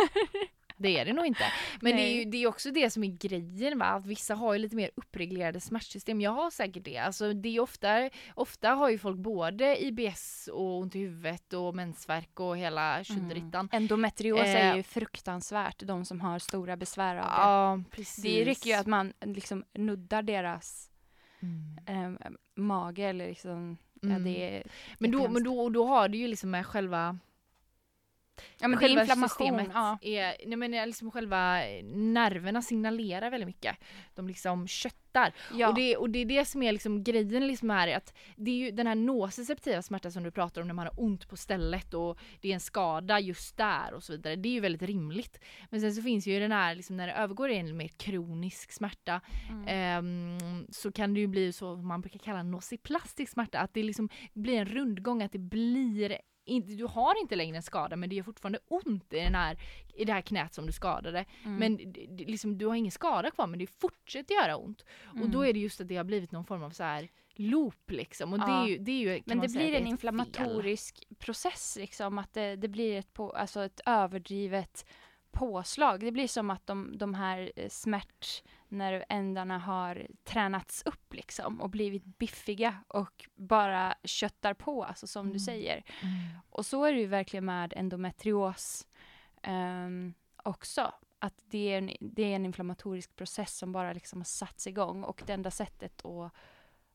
Det 0.79 0.99
är 0.99 1.05
det 1.05 1.13
nog 1.13 1.25
inte. 1.25 1.43
Men 1.81 1.95
det 1.95 2.01
är 2.01 2.13
ju 2.13 2.25
det 2.25 2.37
är 2.43 2.47
också 2.47 2.71
det 2.71 2.89
som 2.89 3.03
är 3.03 3.07
grejen 3.17 3.79
va, 3.79 3.85
att 3.85 4.05
vissa 4.05 4.35
har 4.35 4.53
ju 4.53 4.59
lite 4.59 4.75
mer 4.75 4.91
uppreglerade 4.95 5.59
smärtsystem. 5.59 6.21
Jag 6.21 6.31
har 6.31 6.51
säkert 6.51 6.83
det. 6.83 6.97
Alltså 6.97 7.33
det 7.33 7.49
är 7.55 7.59
ofta, 7.59 8.09
ofta 8.35 8.69
har 8.69 8.89
ju 8.89 8.97
folk 8.97 9.17
både 9.17 9.83
IBS 9.83 10.49
och 10.53 10.77
ont 10.77 10.95
i 10.95 10.99
huvudet 10.99 11.53
och 11.53 11.75
mensvärk 11.75 12.39
och 12.39 12.57
hela 12.57 13.03
tjoderittan. 13.03 13.69
Endometrios 13.71 14.39
Eh. 14.39 14.65
är 14.67 14.75
ju 14.75 14.83
fruktansvärt, 14.83 15.79
de 15.85 16.05
som 16.05 16.21
har 16.21 16.39
stora 16.39 16.77
besvär 16.77 17.15
av 17.15 17.21
det. 17.23 17.27
Ja, 17.31 17.83
precis. 17.91 18.23
Det 18.23 18.45
räcker 18.45 18.69
ju 18.69 18.73
att 18.75 18.87
man 18.87 19.13
liksom 19.21 19.63
nuddar 19.73 20.21
deras 20.21 20.89
Mm. 21.39 22.17
eh, 22.25 22.29
mage 22.55 23.03
eller 23.03 23.27
liksom, 23.27 23.77
ja 24.01 24.09
Mm. 24.09 24.23
det 24.23 24.57
är 24.57 24.63
Men 24.99 25.11
då, 25.11 25.27
men 25.27 25.43
då, 25.43 25.69
då 25.69 25.85
har 25.85 26.09
det 26.09 26.17
ju 26.17 26.27
liksom 26.27 26.49
med 26.51 26.65
själva 26.65 27.17
Ja 28.59 28.67
men 28.67 28.79
det 28.79 28.85
är 28.85 28.87
själva 28.87 29.01
inflammation. 29.01 29.71
Ja. 29.73 29.97
är, 30.01 30.47
nej 30.47 30.57
men 30.57 30.71
liksom 30.71 31.11
själva 31.11 31.57
nerverna 31.93 32.61
signalerar 32.61 33.31
väldigt 33.31 33.47
mycket. 33.47 33.77
De 34.15 34.27
liksom 34.27 34.67
köttar. 34.67 35.33
Ja. 35.53 35.67
Och, 35.67 35.75
det, 35.75 35.97
och 35.97 36.09
det 36.09 36.19
är 36.19 36.25
det 36.25 36.45
som 36.45 36.63
är 36.63 36.71
liksom 36.71 37.03
grejen 37.03 37.47
liksom 37.47 37.69
här 37.69 37.87
att 37.97 38.13
det 38.35 38.51
är 38.51 38.55
ju 38.55 38.71
den 38.71 38.87
här 38.87 38.95
nociceptiva 38.95 39.81
smärtan 39.81 40.11
som 40.11 40.23
du 40.23 40.31
pratar 40.31 40.61
om 40.61 40.67
när 40.67 40.73
man 40.73 40.85
har 40.87 41.03
ont 41.03 41.29
på 41.29 41.37
stället 41.37 41.93
och 41.93 42.19
det 42.41 42.49
är 42.49 42.53
en 42.53 42.59
skada 42.59 43.19
just 43.19 43.57
där 43.57 43.93
och 43.93 44.03
så 44.03 44.11
vidare. 44.11 44.35
Det 44.35 44.49
är 44.49 44.53
ju 44.53 44.59
väldigt 44.59 44.81
rimligt. 44.81 45.39
Men 45.69 45.81
sen 45.81 45.93
så 45.95 46.01
finns 46.01 46.27
ju 46.27 46.39
den 46.39 46.51
här 46.51 46.75
liksom 46.75 46.97
när 46.97 47.07
det 47.07 47.13
övergår 47.13 47.49
i 47.49 47.57
en 47.57 47.77
mer 47.77 47.87
kronisk 47.87 48.71
smärta 48.71 49.21
Mm. 49.49 49.65
ehm, 49.67 50.67
så 50.69 50.91
kan 50.91 51.13
det 51.13 51.19
ju 51.19 51.27
bli 51.27 51.53
så 51.53 51.75
man 51.75 52.01
brukar 52.01 52.19
kalla 52.19 52.43
nociplastisk 52.43 53.31
smärta. 53.31 53.59
Att 53.59 53.73
det 53.73 53.83
liksom 53.83 54.09
blir 54.33 54.57
en 54.57 54.65
rundgång, 54.65 55.23
att 55.23 55.31
det 55.31 55.39
blir 55.39 56.17
inte, 56.47 56.71
du 56.71 56.85
har 56.85 57.21
inte 57.21 57.35
längre 57.35 57.55
en 57.57 57.63
skada 57.63 57.95
men 57.95 58.09
det 58.09 58.15
gör 58.15 58.23
fortfarande 58.23 58.59
ont 58.67 59.13
i, 59.13 59.19
den 59.19 59.35
här, 59.35 59.57
i 59.95 60.05
det 60.05 60.13
här 60.13 60.21
knät 60.21 60.53
som 60.53 60.65
du 60.65 60.71
skadade. 60.71 61.25
Mm. 61.45 61.55
Men 61.57 61.77
det- 61.93 62.05
det- 62.09 62.25
liksom, 62.25 62.57
du 62.57 62.65
har 62.65 62.75
ingen 62.75 62.91
skada 62.91 63.31
kvar 63.31 63.47
men 63.47 63.59
det 63.59 63.67
fortsätter 63.81 64.35
göra 64.35 64.57
ont. 64.57 64.85
Och 65.05 65.29
då 65.29 65.37
Mm. 65.39 65.49
är 65.49 65.53
det 65.53 65.59
just 65.59 65.81
att 65.81 65.87
det 65.87 65.95
har 65.97 66.03
blivit 66.03 66.31
någon 66.31 66.45
form 66.45 66.63
av 66.63 66.69
så 66.69 66.83
här 66.83 67.07
loop 67.35 67.91
liksom. 67.91 68.33
Och 68.33 68.39
det 68.39 68.45
Ja. 68.45 68.63
är 68.63 68.67
ju, 68.67 68.77
det 68.77 68.91
är 68.91 68.99
ju 69.15 69.21
Men 69.25 69.39
det 69.39 69.47
blir 69.47 69.73
en 69.73 69.87
inflammatorisk 69.87 71.03
process 71.19 71.77
liksom, 71.79 72.17
att 72.17 72.33
det, 72.33 72.55
det 72.55 72.67
blir 72.67 72.97
ett, 72.99 73.13
på, 73.13 73.31
alltså 73.31 73.63
ett 73.63 73.81
överdrivet 73.85 74.85
påslag. 75.31 75.99
Det 75.99 76.11
blir 76.11 76.27
som 76.27 76.49
att 76.49 76.67
de, 76.67 76.97
de 76.97 77.13
här 77.13 77.51
eh, 78.67 78.69
smärtnervändarna 78.69 79.57
har 79.57 80.07
tränats 80.23 80.83
upp 80.85 81.13
liksom 81.13 81.61
och 81.61 81.69
blivit 81.69 82.03
biffiga 82.05 82.77
och 82.87 83.25
bara 83.35 83.95
köttar 84.03 84.53
på, 84.53 84.83
alltså 84.83 85.07
som 85.07 85.25
du 85.25 85.29
Mm. 85.31 85.39
säger. 85.39 85.81
fel. 85.81 85.93
Mm. 86.01 86.37
Och 86.49 86.65
så 86.65 86.83
är 86.85 86.93
det 86.93 86.99
ju 86.99 87.07
verkligen 87.07 87.45
med 87.45 87.73
endometrios 87.75 88.87
ehm, 89.43 90.13
också. 90.43 90.93
Att 91.19 91.43
det 91.49 91.73
är, 91.73 91.77
en, 91.77 91.91
det 91.99 92.23
är 92.23 92.35
en 92.35 92.45
inflammatorisk 92.45 93.15
process 93.15 93.57
som 93.57 93.71
bara 93.71 93.93
liksom 93.93 94.19
har 94.19 94.25
satts 94.25 94.67
igång 94.67 95.03
och 95.03 95.23
det 95.25 95.33
enda 95.33 95.51
sättet 95.51 96.05
att, 96.05 96.31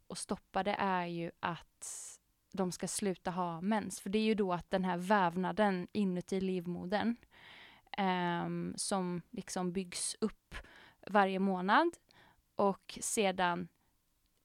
att 0.08 0.18
stoppa 0.18 0.62
det 0.62 0.76
är 0.78 1.06
ju 1.06 1.30
att 1.40 2.18
de 2.52 2.72
ska 2.72 2.88
sluta 2.88 3.30
ha 3.30 3.60
mens. 3.60 4.00
För 4.00 4.10
det 4.10 4.18
är 4.18 4.22
ju 4.22 4.34
då 4.34 4.52
att 4.52 4.70
den 4.70 4.84
här 4.84 4.96
vävnaden 4.96 5.88
inuti 5.92 6.40
livmodern 6.40 7.16
ehm, 7.98 8.74
som 8.76 9.22
liksom 9.30 9.72
byggs 9.72 10.16
upp 10.20 10.41
varje 11.06 11.38
månad 11.38 11.90
och 12.56 12.98
sedan 13.00 13.68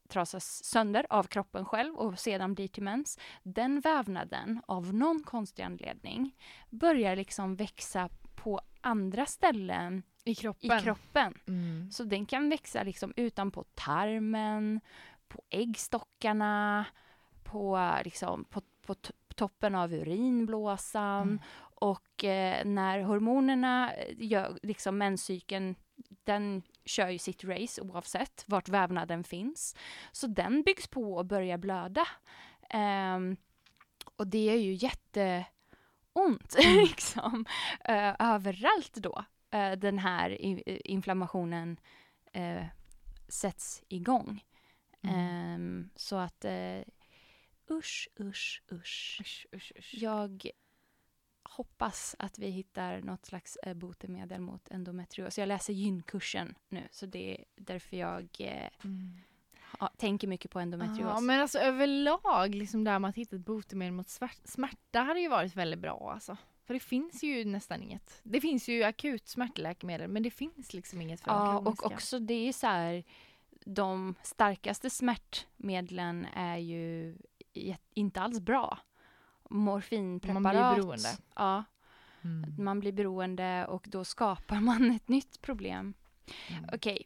trasas 0.07 0.63
sönder 0.63 1.05
av 1.09 1.23
kroppen 1.23 1.65
själv 1.65 1.95
och 1.95 2.19
sedan 2.19 2.53
blir 2.53 2.67
till 2.67 2.83
mens. 2.83 3.19
Den 3.43 3.79
vävnaden, 3.79 4.61
av 4.67 4.93
någon 4.93 5.23
konstig 5.23 5.63
anledning, 5.63 6.35
börjar 6.69 7.15
liksom 7.15 7.55
växa 7.55 8.09
på 8.35 8.61
andra 8.81 9.25
ställen 9.25 10.03
I 10.23 10.31
i 10.31 10.35
kroppen. 10.35 10.81
kroppen. 10.81 11.33
Mm. 11.47 11.91
Så 11.91 12.03
den 12.03 12.25
kan 12.25 12.49
växa 12.49 12.83
liksom 12.83 13.13
utanpå 13.15 13.63
tarmen, 13.73 14.81
på 15.27 15.41
äggstockarna, 15.49 16.85
på, 17.43 17.91
liksom, 18.03 18.43
på, 18.45 18.61
på 18.81 18.93
t- 18.93 19.13
toppen 19.35 19.75
av 19.75 19.93
urinblåsan. 19.93 21.21
Mm. 21.21 21.39
Och 21.79 22.23
eh, 22.23 22.65
när 22.65 23.01
hormonerna 23.01 23.93
eh, 23.93 24.15
gör, 24.17 24.59
liksom 24.63 24.97
menscykeln, 24.97 25.75
den 26.23 26.63
kör 26.85 27.09
ju 27.09 27.17
sitt 27.17 27.43
race 27.43 27.81
oavsett 27.81 28.43
vart 28.47 28.69
vävnaden 28.69 29.23
finns. 29.23 29.75
Så 30.11 30.27
den 30.27 30.63
byggs 30.63 30.87
på 30.87 31.15
och 31.15 31.25
börjar 31.25 31.57
blöda. 31.57 32.07
Ehm, 32.69 33.37
och 34.15 34.27
det 34.27 34.49
är 34.49 34.57
ju 34.57 34.73
jätteont 34.73 36.55
liksom. 36.89 37.45
eh, 37.83 38.15
överallt 38.19 38.93
då. 38.93 39.25
eh, 39.51 39.71
den 39.71 39.99
här 39.99 40.29
i, 40.29 40.81
inflammationen 40.83 41.79
eh, 42.33 42.65
sätts 43.27 43.83
igång. 43.87 44.43
Mm. 45.03 45.15
Ehm, 45.15 45.89
så 45.95 46.15
att 46.15 46.45
usch, 47.71 48.09
usch, 48.19 48.63
usch. 48.71 49.17
Usch, 49.21 49.45
usch, 49.55 49.71
usch. 49.77 49.93
Jag 49.93 50.49
hoppas 51.57 52.15
att 52.19 52.39
vi 52.39 52.47
hittar 52.49 53.01
något 53.01 53.25
slags 53.25 53.55
eh, 53.55 53.73
botemedel 53.73 54.41
mot 54.41 54.71
endometrios. 54.71 55.37
Jag 55.37 55.47
läser 55.47 55.73
gynkursen 55.73 56.55
nu, 56.69 56.87
så 56.91 57.05
det 57.05 57.37
är 57.37 57.45
därför 57.55 57.97
jag 57.97 58.27
eh, 58.39 58.69
Mm. 58.83 59.17
ha, 59.79 59.87
tänker 59.97 60.27
mycket 60.27 60.51
på 60.51 60.59
endometrios. 60.59 60.99
Ja, 60.99 61.19
men 61.19 61.41
alltså 61.41 61.59
överlag, 61.59 62.55
liksom 62.55 62.83
det 62.83 62.91
här 62.91 62.99
med 62.99 63.09
att 63.09 63.15
hitta 63.15 63.35
ett 63.35 63.45
botemedel 63.45 63.93
mot 63.93 64.09
smärta 64.43 64.99
hade 64.99 65.19
ju 65.19 65.27
varit 65.29 65.55
väldigt 65.55 65.79
bra 65.79 66.11
alltså. 66.13 66.37
För 66.65 66.73
det 66.73 66.79
finns 66.79 67.23
ju 67.23 67.45
nästan 67.45 67.81
inget. 67.83 68.19
Det 68.23 68.41
finns 68.41 68.67
ju 68.69 68.83
akut 68.83 69.27
smärtläkemedel 69.27 70.07
men 70.09 70.23
det 70.23 70.31
finns 70.31 70.73
liksom 70.73 71.01
inget 71.01 71.21
för 71.21 71.31
ja, 71.31 71.57
och 71.57 71.85
också 71.85 72.19
det 72.19 72.47
är 72.47 72.53
så 72.53 72.67
här, 72.67 73.03
de 73.65 74.15
starkaste 74.23 74.89
smärtmedlen 74.89 76.25
är 76.33 76.57
ju 76.57 77.17
inte 77.93 78.21
alls 78.21 78.39
bra. 78.39 78.79
Morfinpreparat. 79.49 80.43
Man 80.43 80.51
blir 80.53 80.75
beroende. 80.83 81.17
Ja, 81.35 81.63
Mm. 82.21 82.55
man 82.63 82.79
blir 82.79 82.91
beroende 82.91 83.65
och 83.65 83.85
då 83.87 84.05
skapar 84.05 84.59
man 84.61 84.91
ett 84.91 85.07
nytt 85.07 85.41
problem. 85.41 85.93
Mm. 86.49 86.69
Okej, 86.73 87.03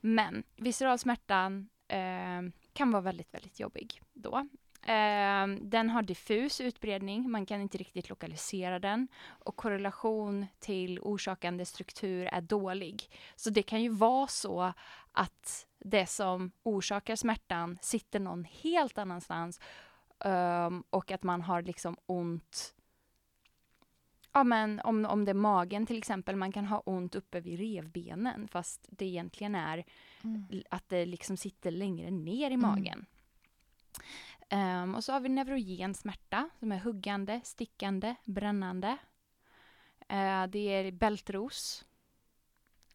men 0.00 0.42
visceral 0.56 0.98
smärtan 0.98 1.68
eh, 1.88 2.42
kan 2.72 2.90
vara 2.90 3.00
väldigt, 3.02 3.34
väldigt 3.34 3.60
jobbig 3.60 4.02
då. 4.12 4.36
Eh, 4.82 5.46
den 5.60 5.90
har 5.90 6.02
diffus 6.02 6.60
utbredning, 6.60 7.30
man 7.30 7.46
kan 7.46 7.60
inte 7.60 7.78
riktigt 7.78 8.08
lokalisera 8.08 8.78
den 8.78 9.08
och 9.24 9.56
korrelation 9.56 10.46
till 10.58 10.98
orsakande 11.00 11.64
struktur 11.64 12.26
är 12.26 12.40
dålig. 12.40 13.10
Så 13.36 13.50
det 13.50 13.62
kan 13.62 13.82
ju 13.82 13.88
vara 13.88 14.26
så 14.26 14.72
att 15.12 15.66
det 15.78 16.06
som 16.06 16.52
orsakar 16.62 17.16
smärtan 17.16 17.78
sitter 17.82 18.20
någon 18.20 18.44
helt 18.44 18.98
annanstans 18.98 19.60
ehm, 20.24 20.84
och 20.90 21.10
att 21.10 21.22
man 21.22 21.40
har 21.42 21.62
liksom 21.62 21.96
ont 22.06 22.74
Ja 24.34 24.44
men 24.44 24.80
om, 24.80 25.04
om 25.04 25.24
det 25.24 25.30
är 25.32 25.34
magen 25.34 25.86
till 25.86 25.98
exempel, 25.98 26.36
man 26.36 26.52
kan 26.52 26.66
ha 26.66 26.78
ont 26.78 27.14
uppe 27.14 27.40
vid 27.40 27.58
revbenen 27.58 28.48
fast 28.48 28.86
det 28.90 29.04
egentligen 29.04 29.54
är 29.54 29.84
Mm. 30.24 30.46
att 30.70 30.88
det 30.88 31.06
liksom 31.06 31.36
sitter 31.36 31.70
längre 31.70 32.10
ner 32.10 32.50
i 32.50 32.54
Mm. 32.54 32.60
magen. 32.70 33.06
Ehm, 34.48 34.94
och 34.94 35.04
så 35.04 35.12
har 35.12 35.20
vi 35.20 35.28
neurogen 35.28 35.94
smärta 35.94 36.50
som 36.58 36.72
är 36.72 36.78
huggande, 36.78 37.40
stickande, 37.44 38.14
brännande. 38.24 38.96
Eh, 40.08 40.46
det 40.46 40.58
är 40.58 40.92
bältros. 40.92 41.84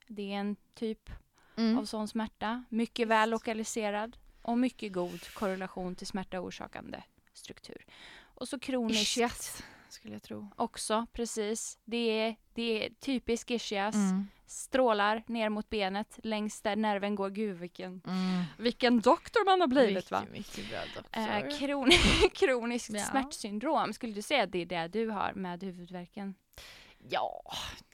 Det 0.07 0.33
är 0.33 0.37
en 0.37 0.55
typ 0.73 1.09
Mm. 1.57 1.77
av 1.77 1.85
sån 1.85 2.07
smärta. 2.07 2.63
Mycket 2.69 3.07
väl 3.07 3.29
lokaliserad 3.29 4.17
och 4.41 4.57
mycket 4.57 4.93
god 4.93 5.33
korrelation 5.33 5.95
till 5.95 6.07
smärta 6.07 6.39
orsakande 6.39 7.03
struktur. 7.37 7.85
Och 8.19 8.47
så 8.47 8.59
kroniskt 8.59 9.01
Ischias 9.01 9.63
skulle 9.89 10.13
jag 10.15 10.23
tro. 10.23 10.47
också, 10.55 11.05
precis. 11.13 11.77
Det 11.85 11.97
är, 12.19 12.35
det 12.53 12.85
är 12.85 12.89
typisk 12.89 13.51
ischias. 13.51 13.95
Mm. 13.95 14.27
Strålar 14.45 15.23
ner 15.27 15.49
mot 15.49 15.69
benet 15.69 16.19
längs 16.23 16.61
där 16.61 16.75
nerven 16.75 17.15
går. 17.15 17.29
Gud 17.29 17.57
vilken, 17.57 18.01
Mm. 18.07 18.43
vilken 18.57 18.99
doktor 18.99 19.45
man 19.45 19.61
har 19.61 19.67
blivit 19.67 20.11
va? 20.11 20.21
Mycket, 20.31 20.57
mycket 20.57 20.69
bra 20.69 20.79
doktor. 20.95 21.21
Eh, 21.21 21.57
kron 21.59 21.89
kroniskt 22.33 22.89
Ja. 22.93 22.99
smärtsyndrom, 22.99 23.93
skulle 23.93 24.13
du 24.13 24.21
säga 24.21 24.43
att 24.43 24.51
det 24.51 24.61
är 24.61 24.65
det 24.65 24.87
du 24.87 25.09
har 25.09 25.33
med 25.33 25.63
huvudvärken? 25.63 26.35
Ja, 27.09 27.43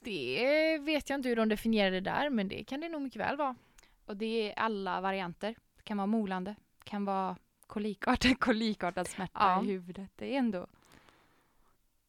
det 0.02 0.78
vet 0.78 1.10
jag 1.10 1.18
inte 1.18 1.28
hur 1.28 1.36
de 1.36 1.48
definierar 1.48 1.90
det 1.90 2.00
där 2.00 2.30
men 2.30 2.48
det 2.48 2.64
kan 2.64 2.80
det 2.80 2.88
nog 2.88 3.02
mycket 3.02 3.20
väl 3.20 3.36
vara. 3.36 3.54
Och 4.06 4.16
det 4.16 4.50
är 4.52 4.58
alla 4.58 5.00
varianter. 5.00 5.54
Det 5.76 5.82
kan 5.82 5.96
vara 5.96 6.06
molande, 6.06 6.54
kan 6.84 7.04
vara 7.04 7.36
kolikartad, 7.66 8.38
kolikartad 8.40 9.08
smärta 9.08 9.32
Ja. 9.40 9.62
i 9.62 9.66
huvudet. 9.66 10.10
Det 10.16 10.34
är 10.34 10.38
ändå... 10.38 10.66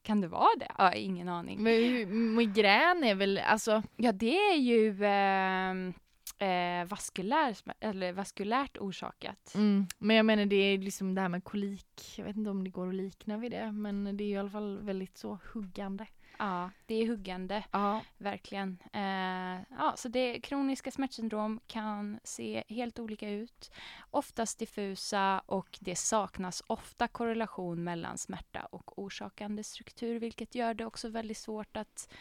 Kan 0.01 0.21
det 0.21 0.27
vara 0.27 0.55
det? 0.59 0.71
Ja, 0.77 0.93
ingen 0.93 1.29
aning. 1.29 1.63
Men 1.63 2.35
migrän 2.35 3.03
är 3.03 3.15
väl, 3.15 3.37
alltså 3.37 3.83
Ja, 3.95 4.11
det 4.11 4.37
är 4.37 4.55
ju... 4.57 5.05
ehm, 5.05 5.93
eh, 6.37 6.85
vaskulär, 6.87 7.55
eller 7.79 8.11
vaskulärt 8.13 8.77
orsakat. 8.77 9.51
Mm. 9.55 9.87
Men 9.97 10.15
jag 10.15 10.25
menar 10.25 10.45
det 10.45 10.55
är 10.55 10.77
liksom 10.77 11.15
det 11.15 11.21
här 11.21 11.29
med 11.29 11.43
kolik. 11.43 12.13
Jag 12.17 12.25
vet 12.25 12.35
inte 12.37 12.49
om 12.49 12.63
det 12.63 12.69
går 12.69 12.87
att 12.87 12.95
likna 12.95 13.37
vid 13.37 13.51
det. 13.51 13.71
Men 13.71 14.17
det 14.17 14.23
är 14.23 14.27
i 14.27 14.37
alla 14.37 14.49
fall 14.49 14.79
väldigt 14.81 15.17
så 15.17 15.39
huggande. 15.53 16.07
Ja, 16.39 16.71
det 16.85 16.95
är 16.95 17.07
huggande. 17.07 17.63
Ja. 17.71 18.01
Verkligen. 18.17 18.77
Eh, 18.93 19.61
ja, 19.77 19.93
så 19.95 20.09
det 20.09 20.39
kroniska 20.39 20.91
smärtsyndrom 20.91 21.59
kan 21.67 22.19
se 22.23 22.63
helt 22.67 22.99
olika 22.99 23.29
ut. 23.29 23.71
Oftast 24.11 24.59
diffusa 24.59 25.41
och 25.45 25.77
det 25.81 25.95
saknas 25.95 26.63
ofta 26.67 27.07
korrelation 27.07 27.83
mellan 27.83 28.17
smärta 28.17 28.65
och 28.65 28.99
orsakande 28.99 29.63
struktur 29.63 30.19
vilket 30.19 30.55
gör 30.55 30.73
det 30.73 30.85
också 30.85 31.09
väldigt 31.09 31.37
svårt 31.37 31.77
att 31.77 32.13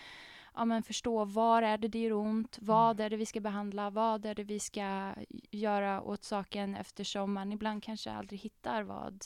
ja, 0.55 0.64
men 0.64 0.83
förstå 0.83 1.24
var 1.24 1.62
är 1.62 1.79
det 1.79 1.88
det 1.88 1.98
gör 1.98 2.12
ont, 2.12 2.59
vad 2.61 3.00
är 3.00 3.11
det 3.11 3.16
vi 3.16 3.27
ska 3.27 3.40
behandla, 3.40 3.90
vad 3.90 4.27
är 4.27 4.35
det 4.35 4.44
vi 4.44 4.61
ska 4.61 5.14
göra 5.50 6.03
åt 6.03 6.24
saken 6.24 6.74
eftersom 6.77 7.33
man 7.33 7.53
ibland 7.53 7.83
kanske 7.83 8.12
aldrig 8.12 8.40
hittar 8.40 8.83
vad 8.83 9.24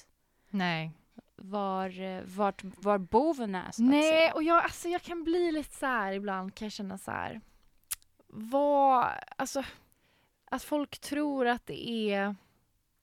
Nej. 0.51 0.93
Var, 1.39 2.01
eh, 2.01 2.23
vart, 2.25 2.61
var 2.65 2.99
boven 2.99 3.55
är. 3.55 3.71
Så 3.73 3.83
att 3.83 3.89
Nej, 3.91 4.03
säga. 4.03 4.35
och 4.35 4.43
jag, 4.43 4.65
alltså, 4.65 4.89
jag 4.89 5.03
kan 5.03 5.25
bli 5.25 5.53
lite 5.53 5.77
så 5.77 5.87
här 5.87 6.13
ibland 6.13 6.55
kan 6.55 6.67
jag 6.67 6.73
känna 6.73 6.99
så 6.99 7.11
här. 7.11 7.41
Vad, 8.27 9.07
alltså 9.37 9.63
att 10.51 10.63
folk 10.63 10.99
tror 10.99 11.47
att 11.47 11.67
det 11.67 11.89
är 12.13 12.35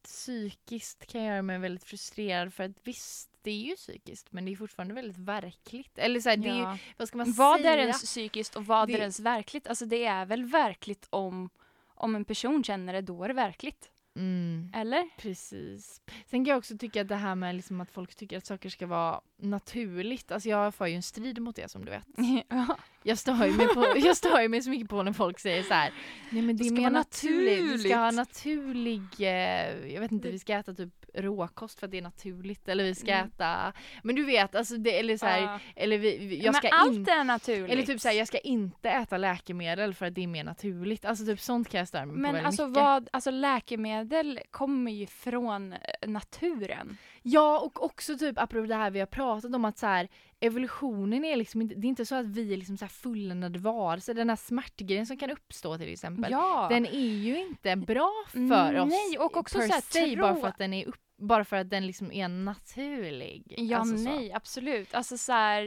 psykiskt 0.03 1.05
kan 1.05 1.23
göra 1.23 1.41
mig 1.41 1.57
väldigt 1.59 1.83
frustrerad 1.83 2.53
för 2.53 2.63
att 2.63 2.71
visst, 2.83 3.29
det 3.41 3.51
är 3.51 3.55
ju 3.61 3.75
psykiskt 3.75 4.31
men 4.31 4.45
det 4.45 4.51
är 4.51 4.55
fortfarande 4.55 4.93
väldigt 4.93 5.17
verkligt. 5.17 5.97
Eller 5.97 6.19
så 6.19 6.29
här, 6.29 6.37
det 6.37 6.49
är 6.49 6.53
ju, 6.55 6.61
Ja. 6.61 6.77
vad 6.97 7.07
ska 7.07 7.17
man 7.17 7.33
Vad 7.33 7.59
säga? 7.59 7.73
är 7.73 7.77
ens 7.77 8.01
psykiskt 8.03 8.55
och 8.55 8.65
vad 8.65 8.87
Det- 8.87 8.93
är 8.93 8.99
ens 8.99 9.19
verkligt? 9.19 9.67
Alltså 9.67 9.85
det 9.85 10.05
är 10.05 10.25
väl 10.25 10.45
verkligt 10.45 11.07
om, 11.09 11.49
om 11.87 12.15
en 12.15 12.25
person 12.25 12.63
känner 12.63 12.93
det, 12.93 13.01
då 13.01 13.23
är 13.23 13.27
det 13.27 13.33
verkligt. 13.33 13.91
Mm. 14.15 14.71
Eller? 14.73 15.09
Precis. 15.17 16.01
Sen 16.25 16.45
kan 16.45 16.49
jag 16.51 16.57
också 16.57 16.77
tycka 16.77 17.01
att 17.01 17.07
det 17.07 17.15
här 17.15 17.35
med 17.35 17.55
liksom 17.55 17.81
att 17.81 17.91
folk 17.91 18.15
tycker 18.15 18.37
att 18.37 18.45
saker 18.45 18.69
ska 18.69 18.87
vara 18.87 19.21
naturligt. 19.37 20.31
Alltså 20.31 20.49
jag 20.49 20.75
för 20.75 20.85
ju 20.85 20.95
en 20.95 21.03
strid 21.03 21.41
mot 21.41 21.55
det 21.55 21.71
som 21.71 21.85
du 21.85 21.91
vet. 21.91 22.07
Ja. 22.49 22.77
Jag 23.03 23.17
stör 23.17 23.45
ju 23.45 23.53
mig, 23.53 23.67
på, 23.67 23.93
jag 23.95 24.17
stör 24.17 24.41
ju 24.41 24.49
mig 24.49 24.61
så 24.61 24.69
mycket 24.69 24.89
på 24.89 25.03
när 25.03 25.13
folk 25.13 25.39
säger 25.39 25.63
så 25.63 25.73
här. 25.73 25.93
Nej 26.29 26.41
men 26.41 26.57
det 26.57 26.63
är 26.63 26.65
ska 26.65 26.75
mer 26.75 26.89
naturligt. 26.89 27.63
Vi 27.63 27.77
ska 27.77 27.95
ha 27.95 28.11
naturligt." 28.11 28.25
naturlig, 28.35 29.09
eh, 29.19 29.93
jag 29.93 30.01
vet 30.01 30.11
inte, 30.11 30.31
vi 30.31 30.39
ska 30.39 30.53
äta 30.53 30.73
typ 30.73 31.04
råkost 31.17 31.79
för 31.79 31.87
att 31.87 31.91
det 31.91 31.97
är 31.97 32.01
naturligt. 32.01 32.67
Eller 32.69 32.83
vi 32.83 32.95
ska 32.95 33.11
Mm. 33.11 33.27
äta, 33.27 33.73
men 34.03 34.15
du 34.15 34.25
vet 34.25 34.55
alltså 34.55 34.77
det, 34.77 34.99
eller 34.99 35.17
så 35.17 35.25
här, 35.25 35.41
Ja. 35.41 35.59
eller 35.75 35.97
vi, 35.97 36.41
jag 36.45 36.55
ska 36.55 36.69
Men 36.71 36.79
allt 36.79 37.07
är 37.09 37.23
naturligt. 37.23 37.71
eller 37.71 37.83
typ 37.83 38.01
såhär, 38.01 38.15
jag 38.15 38.27
ska 38.27 38.37
inte 38.37 38.89
äta 38.89 39.17
läkemedel 39.17 39.93
för 39.93 40.05
att 40.05 40.15
det 40.15 40.23
är 40.23 40.27
mer 40.27 40.43
naturligt. 40.43 41.05
Alltså 41.05 41.25
typ 41.25 41.39
sånt 41.39 41.69
kan 41.69 41.77
jag 41.79 41.87
störa 41.87 42.05
mig 42.05 42.15
på 42.15 42.19
Men 42.21 42.45
alltså, 42.45 42.67
mycket. 42.67 42.83
vad, 42.83 43.09
alltså 43.13 43.31
läkemedel 43.31 44.39
kommer 44.51 44.91
ju 44.91 45.07
från 45.07 45.73
eh, 45.73 45.79
naturen. 46.07 46.97
Ja 47.21 47.59
och 47.59 47.83
också 47.83 48.17
typ 48.17 48.37
apropå 48.39 48.65
det 48.67 48.75
här 48.75 48.91
vi 48.91 48.99
har 48.99 49.05
pratat 49.07 49.55
om 49.55 49.65
att 49.65 49.77
så 49.77 49.85
här, 49.87 50.07
evolutionen 50.39 51.25
är 51.25 51.35
liksom 51.35 51.61
inte, 51.61 51.75
det 51.75 51.87
är 51.87 51.89
inte 51.89 52.05
så 52.05 52.15
att 52.15 52.25
vi 52.25 52.53
är 52.53 52.57
liksom 52.57 52.77
så 52.77 52.85
här 52.85 52.89
fulländade 52.89 53.59
varelser. 53.59 54.13
Den 54.13 54.29
här 54.29 54.35
smärtgrejen 54.35 55.05
som 55.05 55.17
kan 55.17 55.29
uppstå 55.31 55.77
till 55.77 55.93
exempel. 55.93 56.31
Ja. 56.31 56.67
Den 56.69 56.85
är 56.85 56.99
ju 57.15 57.39
inte 57.39 57.75
bra 57.75 58.11
för 58.29 58.37
Mm, 58.39 58.83
oss 58.83 58.89
nej, 58.89 59.17
och 59.19 59.37
också 59.37 59.57
per 59.59 59.67
så 59.67 59.73
här, 59.73 59.81
se, 59.81 60.15
bara 60.17 60.31
tro- 60.33 60.41
för 60.41 60.47
att 60.47 60.57
den 60.57 60.73
är 60.73 60.85
upp, 60.87 60.95
bara 61.17 61.45
för 61.45 61.55
att 61.55 61.69
den 61.69 61.87
liksom 61.87 62.11
är 62.11 62.27
naturlig. 62.27 63.55
ja, 63.57 63.77
Alltså 63.77 63.97
så, 63.97 64.03
nej, 64.03 64.33
absolut. 64.33 64.93
Alltså 64.95 65.17
så 65.17 65.31
här, 65.31 65.61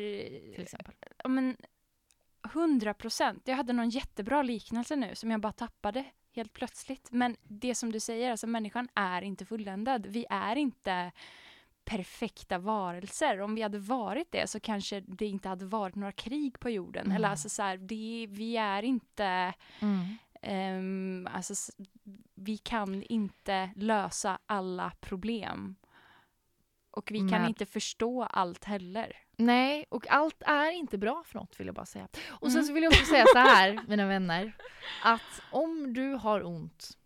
till 0.55 0.63
exempel. 0.63 0.95
men 1.25 1.57
100 2.45 2.95
procent. 2.95 3.43
Jag 3.45 3.57
hade 3.57 3.73
någon 3.73 3.91
jättebra 3.91 4.43
liknelse 4.43 4.97
nu 4.97 5.15
som 5.15 5.31
jag 5.31 5.41
bara 5.41 5.53
tappade 5.53 6.05
helt 6.33 6.53
plötsligt. 6.53 7.09
Men 7.13 7.37
det 7.43 7.75
som 7.75 7.93
du 7.93 8.01
säger, 8.01 8.31
alltså 8.31 8.47
människan 8.47 8.89
är 8.95 9.23
inte 9.23 9.45
fulländad. 9.45 10.07
Vi 10.07 10.27
är 10.31 10.57
inte 10.57 11.13
perfekta 11.85 12.59
varelser. 12.59 13.41
Om 13.41 13.55
vi 13.55 13.63
hade 13.63 13.79
varit 13.79 14.33
det 14.33 14.51
så 14.51 14.61
kanske 14.61 15.01
det 15.01 15.27
inte 15.27 15.49
hade 15.49 15.65
varit 15.65 15.95
några 15.95 16.13
krig 16.13 16.61
på 16.61 16.71
jorden. 16.71 17.05
Mm. 17.05 17.17
Eller 17.17 17.29
alltså 17.29 17.49
så 17.49 17.63
här, 17.63 17.77
det, 17.77 18.27
vi 18.31 18.57
är 18.57 18.83
inte 18.83 19.55
Mm. 19.81 20.05
Ehm, 20.43 21.29
alltså, 21.33 21.73
vi 22.35 22.57
kan 22.59 23.03
inte 23.03 23.71
lösa 23.77 24.39
alla 24.47 24.93
problem. 25.01 25.77
Och 26.91 27.11
vi 27.11 27.19
kan 27.19 27.49
inte 27.49 27.67
förstå 27.67 28.23
allt 28.25 28.65
heller. 28.65 29.17
Nej, 29.37 29.85
och 29.89 30.11
allt 30.11 30.43
är 30.43 30.71
inte 30.71 30.99
bra 30.99 31.23
för 31.27 31.39
något 31.39 31.61
vill 31.61 31.67
jag 31.67 31.75
bara 31.77 31.87
säga. 31.87 32.09
Och 32.29 32.47
sen 32.53 32.57
Mm. 32.57 32.67
så 32.67 32.73
vill 32.73 32.83
jag 32.83 32.93
också 32.93 33.05
säga 33.05 33.25
så 33.33 33.39
här, 33.39 33.81
mina 33.89 34.07
vänner, 34.07 34.53
att 35.05 35.43
om 35.53 35.95
du 35.95 36.13
har 36.13 36.45
ont, 36.47 36.99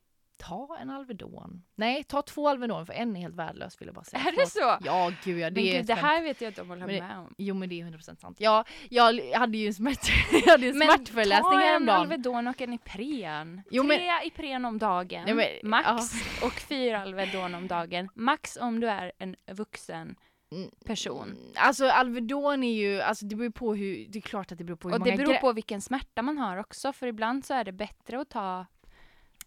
ta 0.43 0.79
en 0.81 0.91
Alvedon. 0.91 1.63
Nej, 1.75 2.05
ta 2.05 2.23
två 2.23 2.49
Alvedon 2.49 2.87
för 2.87 2.93
en 2.93 3.17
är 3.17 3.21
helt 3.21 3.35
värdelös 3.35 3.81
vill 3.81 3.87
jag 3.87 3.95
bara 3.95 4.05
säga. 4.05 4.23
Är 4.29 4.33
det 4.33 4.47
så? 4.47 4.77
Ja, 4.85 5.13
gud 5.25 5.39
ja. 5.39 5.51
Det 5.51 5.55
Men 5.61 5.65
gud, 5.73 5.87
det 5.87 5.95
här 5.95 6.23
vet 6.23 6.41
jag 6.41 6.51
inte 6.51 6.63
om 6.63 6.71
jag 6.71 6.77
håller 6.81 6.87
Men 6.99 7.09
med 7.09 7.19
om. 7.19 7.35
Jo 7.39 7.55
men 7.55 7.69
det 7.69 7.81
är 7.81 7.85
100% 7.85 8.17
sant. 8.21 8.37
Ja, 8.41 8.65
jag 8.89 9.21
hade 9.35 9.59
ju 9.59 9.67
en, 9.67 9.75
smärt, 9.75 10.09
jag 10.33 10.53
hade 10.53 10.67
en 10.67 10.75
smärtföreläsning 10.75 11.43
ta 11.53 11.61
en 11.63 11.69
häromdagen. 11.69 12.01
Alvedon 12.01 12.49
och 12.49 12.61
en 12.61 12.73
Ipren. 12.73 13.63
Jo, 13.71 13.83
men- 13.83 13.97
Tre 13.97 14.11
Ipren 14.25 14.65
om 14.65 14.79
dagen, 14.79 15.23
Nej, 15.27 15.35
men- 15.35 15.71
max. 15.71 16.13
Och 16.45 16.53
fyra 16.53 17.03
Alvedon 17.03 17.55
om 17.55 17.69
dagen, 17.69 18.09
max 18.15 18.57
om 18.61 18.81
du 18.81 18.89
är 18.89 19.13
en 19.19 19.37
vuxen 19.53 20.17
Mm, 20.53 20.71
person. 20.87 21.39
Alltså 21.57 21.87
Alvedon 21.87 22.63
är 22.63 22.73
ju, 22.75 23.01
alltså 23.01 23.25
det 23.27 23.37
beror 23.37 23.51
på 23.51 23.75
hur, 23.75 24.07
det 24.09 24.19
är 24.19 24.21
klart 24.21 24.53
att 24.53 24.59
det 24.59 24.65
beror 24.65 24.77
på 24.77 24.89
hur 24.89 24.95
Och 24.95 25.01
många 25.01 25.11
det 25.17 25.17
beror 25.25 25.35
på 25.35 25.53
vilken 25.53 25.81
smärta 25.81 26.23
man 26.23 26.39
har 26.39 26.57
också, 26.57 26.93
för 26.93 27.07
ibland 27.07 27.45
så 27.45 27.55
är 27.55 27.65
det 27.65 27.73
bättre 27.73 28.21
att 28.21 28.31
ta 28.31 28.67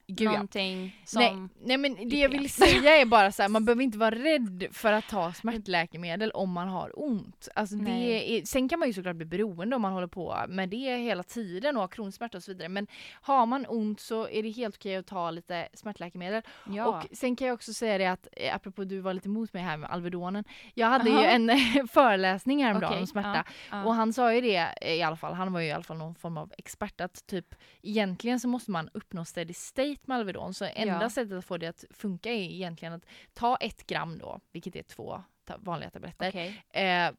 Gud, 0.07 0.31
någonting 0.31 1.01
som... 1.05 1.21
Nej, 1.21 1.47
nej 1.63 1.77
men 1.77 2.09
det 2.09 2.15
jag 2.15 2.29
vill 2.29 2.49
säga 2.49 2.97
är 2.97 3.05
bara 3.05 3.31
så 3.31 3.41
här, 3.41 3.49
man 3.49 3.65
behöver 3.65 3.83
inte 3.83 3.97
vara 3.97 4.15
rädd 4.15 4.67
för 4.71 4.91
att 4.93 5.07
ta 5.07 5.33
smärtläkemedel 5.33 6.31
om 6.31 6.51
man 6.51 6.67
har 6.67 6.91
ont. 6.99 7.47
Alltså 7.55 7.75
det 7.75 7.91
är, 7.91 8.45
sen 8.45 8.69
kan 8.69 8.79
man 8.79 8.87
ju 8.87 8.93
såklart 8.93 9.15
bli 9.15 9.25
beroende 9.25 9.75
om 9.75 9.81
man 9.81 9.93
håller 9.93 10.07
på 10.07 10.37
med 10.47 10.69
det 10.69 10.97
hela 10.97 11.23
tiden 11.23 11.75
och 11.75 11.81
har 11.81 11.87
kronsmärta 11.87 12.37
och 12.37 12.43
så 12.43 12.51
vidare. 12.51 12.69
Men 12.69 12.87
har 13.21 13.45
man 13.45 13.65
ont 13.69 13.99
så 13.99 14.29
är 14.29 14.43
det 14.43 14.49
helt 14.49 14.75
okej 14.75 14.95
att 14.95 15.07
ta 15.07 15.31
lite 15.31 15.67
smärtläkemedel. 15.73 16.41
Ja. 16.69 16.85
Och 16.85 17.17
sen 17.17 17.35
kan 17.35 17.47
jag 17.47 17.53
också 17.53 17.73
säga 17.73 17.97
det 17.97 18.05
att, 18.05 18.27
eh, 18.31 18.55
apropå 18.55 18.83
du 18.83 18.99
var 18.99 19.13
lite 19.13 19.27
emot 19.27 19.53
mig 19.53 19.63
här 19.63 19.77
med 19.77 19.89
Alvedonen. 19.89 20.43
Jag 20.73 20.87
hade 20.87 21.09
ju 21.09 21.15
Aha. 21.15 21.25
en 21.25 21.49
eh, 21.49 21.57
föreläsning 21.89 22.63
häromdagen 22.63 22.91
Okej, 22.91 23.01
om 23.01 23.07
smärta. 23.07 23.43
ja, 23.47 23.77
ja. 23.77 23.85
Och 23.85 23.95
han 23.95 24.13
sa 24.13 24.33
ju 24.33 24.41
det 24.41 24.73
eh, 24.81 24.93
i 24.93 25.03
alla 25.03 25.15
fall, 25.15 25.33
han 25.33 25.53
var 25.53 25.59
ju 25.59 25.67
i 25.67 25.71
alla 25.71 25.83
fall 25.83 25.97
någon 25.97 26.15
form 26.15 26.37
av 26.37 26.53
expert 26.57 27.01
att 27.01 27.27
typ 27.27 27.55
egentligen 27.81 28.39
så 28.39 28.47
måste 28.47 28.71
man 28.71 28.89
uppnå 28.93 29.25
steady 29.25 29.53
state 29.53 29.94
med 30.07 30.17
Alvedon 30.17 30.53
så 30.53 30.65
enda 30.65 31.01
Ja. 31.01 31.09
sättet 31.09 31.37
att 31.37 31.45
få 31.45 31.57
det 31.57 31.67
att 31.67 31.83
funka 31.91 32.29
är 32.31 32.35
egentligen 32.43 32.93
att 32.93 33.05
ta 33.33 33.55
ett 33.57 33.87
gram 33.87 34.17
då, 34.17 34.39
vilket 34.51 34.75
är 34.75 34.83
två 34.83 35.23
ta- 35.45 35.57
vanliga 35.59 35.89
tabletter, 35.89 36.29
Okej. 36.29 36.63
eh, 36.73 37.11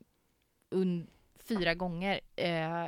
fyra 1.48 1.74
gånger 1.74 2.20
eh, 2.36 2.84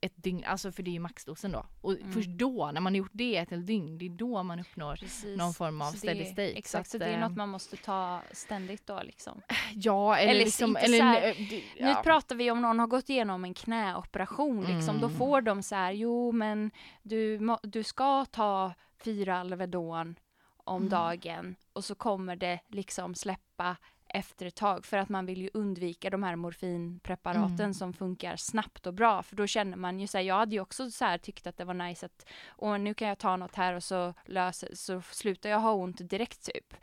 ett 0.00 0.12
dygn, 0.16 0.44
alltså 0.44 0.72
för 0.72 0.82
det 0.82 0.90
är 0.90 0.92
ju 0.92 0.98
maxdosen 1.00 1.52
då. 1.52 1.66
Och 1.80 1.92
Mm. 1.92 2.12
först 2.12 2.28
då, 2.28 2.70
när 2.74 2.80
man 2.80 2.92
har 2.92 2.98
gjort 2.98 3.10
det 3.12 3.36
ett 3.36 3.50
helt 3.50 3.66
dygn, 3.66 3.98
det 3.98 4.04
är 4.06 4.10
då 4.10 4.42
man 4.42 4.60
uppnår 4.60 4.96
Precis. 4.96 5.36
någon 5.38 5.54
form 5.54 5.82
av 5.82 5.90
Så 5.90 5.96
steady 5.98 6.24
state. 6.24 6.50
Exakt, 6.52 6.90
så, 6.90 6.96
att, 6.96 7.00
det 7.00 7.06
är 7.06 7.14
eh, 7.14 7.20
något 7.28 7.36
man 7.36 7.48
måste 7.48 7.76
ta 7.76 8.20
ständigt 8.32 8.86
då 8.86 9.00
liksom. 9.02 9.40
Ja, 9.74 10.16
eller, 10.16 10.30
eller 10.32 10.44
liksom, 10.44 10.76
eller, 10.76 10.98
så 10.98 11.04
här- 11.04 11.28
eh, 11.28 11.34
det- 11.50 11.62
Nu 11.84 11.88
ja. 11.88 12.00
pratar 12.04 12.36
vi 12.36 12.50
om 12.50 12.62
någon 12.62 12.78
har 12.78 12.86
gått 12.86 13.08
igenom 13.08 13.44
en 13.44 13.54
knäoperation 13.54 14.64
liksom. 14.64 15.00
Då 15.00 15.06
Mm. 15.06 15.18
får 15.18 15.40
de 15.40 15.62
så 15.62 15.74
här, 15.74 15.92
jo 15.92 16.32
men 16.32 16.70
du, 17.02 17.40
du 17.62 17.82
ska 17.82 18.24
ta 18.24 18.74
fyra 19.04 19.38
Alvedon 19.38 20.18
om 20.56 20.76
Mm. 20.82 20.88
dagen 20.88 21.56
och 21.72 21.84
så 21.84 21.94
kommer 21.94 22.36
det 22.36 22.60
liksom 22.68 23.14
släppa 23.14 23.76
efter 24.10 24.46
ett 24.46 24.54
tag 24.56 24.84
för 24.84 24.96
att 24.98 25.08
man 25.08 25.26
vill 25.26 25.40
ju 25.42 25.50
undvika 25.54 26.10
de 26.10 26.22
här 26.22 26.36
morfinpreparaten 26.36 27.60
Mm. 27.60 27.74
som 27.74 27.92
funkar 27.92 28.36
snabbt 28.36 28.86
och 28.86 28.94
bra 28.94 29.22
för 29.22 29.36
då 29.36 29.46
känner 29.46 29.76
man 29.76 30.00
ju 30.00 30.06
så 30.06 30.18
här, 30.18 30.24
jag 30.24 30.34
hade 30.34 30.54
ju 30.54 30.60
också 30.60 30.90
så 30.90 31.04
här 31.04 31.18
tyckt 31.18 31.46
att 31.46 31.56
det 31.56 31.64
var 31.64 31.74
nice 31.74 32.06
att 32.06 32.26
och 32.48 32.80
nu 32.80 32.94
kan 32.94 33.08
jag 33.08 33.18
ta 33.18 33.36
något 33.36 33.54
här 33.54 33.74
och 33.74 33.82
så 33.84 34.14
löser, 34.24 34.74
så 34.74 35.00
slutar 35.02 35.50
jag 35.50 35.60
ha 35.60 35.72
ont 35.72 36.10
direkt 36.10 36.44
typ. 36.54 36.74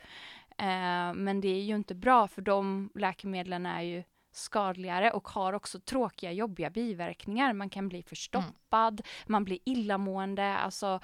Eh, 0.58 1.14
men 1.14 1.40
det 1.40 1.48
är 1.48 1.62
ju 1.62 1.74
inte 1.74 1.94
bra 1.94 2.28
för 2.28 2.42
de 2.42 2.90
läkemedlen 2.94 3.66
är 3.66 3.82
ju 3.82 4.02
skadligare 4.32 5.10
och 5.10 5.28
har 5.28 5.52
också 5.52 5.80
tråkiga 5.80 6.32
jobbiga 6.32 6.70
biverkningar. 6.70 7.52
Man 7.52 7.70
kan 7.70 7.88
bli 7.88 8.02
förstoppad, 8.02 9.00
man 9.26 9.44
blir 9.44 9.58
illamående, 9.64 10.56
alltså 10.56 11.00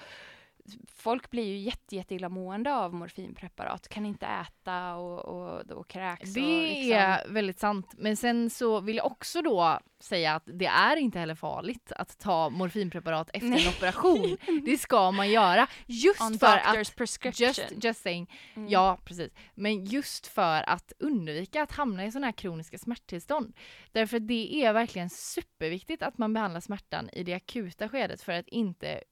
folk 0.94 1.30
blir 1.30 1.44
ju 1.44 1.56
jätte, 1.56 1.96
jätte 1.96 2.14
illamående 2.14 2.74
av 2.74 2.94
morfinpreparat, 2.94 3.88
kan 3.88 4.06
inte 4.06 4.26
äta 4.26 4.94
och, 4.94 5.18
och, 5.24 5.70
och 5.70 5.88
kräks. 5.88 6.28
och 6.28 6.34
Det 6.34 6.68
liksom. 6.68 6.92
är 6.92 7.28
väldigt 7.28 7.58
sant. 7.58 7.94
Men 7.98 8.16
sen 8.16 8.50
så 8.50 8.80
vill 8.80 8.96
jag 8.96 9.06
också 9.06 9.42
då 9.42 9.78
säga 10.00 10.34
att 10.34 10.42
det 10.46 10.66
är 10.66 10.96
inte 10.96 11.18
heller 11.18 11.34
farligt 11.34 11.92
att 11.92 12.18
ta 12.18 12.50
morfinpreparat 12.50 13.30
efter 13.32 13.48
Nej. 13.48 13.66
en 13.66 13.68
operation. 13.76 14.36
Det 14.64 14.78
ska 14.78 15.10
man 15.10 15.30
göra. 15.30 15.66
Just 15.86 16.20
On 16.20 16.38
för 16.38 16.46
att 16.46 16.96
prescription. 16.96 17.46
Just, 17.46 17.84
just 17.84 18.02
saying. 18.02 18.30
Mm. 18.54 18.68
Ja, 18.68 18.98
precis. 19.04 19.32
Men 19.54 19.84
just 19.84 20.26
för 20.26 20.68
att 20.68 20.92
undvika 20.98 21.62
att 21.62 21.72
hamna 21.72 22.06
i 22.06 22.12
sådana 22.12 22.26
här 22.26 22.32
kroniska 22.32 22.78
smärttillstånd. 22.78 23.56
Därför 23.92 24.20
det 24.20 24.64
är 24.64 24.72
verkligen 24.72 25.10
superviktigt 25.10 26.02
att 26.02 26.18
man 26.18 26.32
behandlar 26.32 26.60
smärtan 26.60 27.10
i 27.12 27.24
det 27.24 27.34
akuta 27.34 27.88
skedet 27.88 28.22
för 28.22 28.32
att 28.32 28.48
inte 28.48 29.02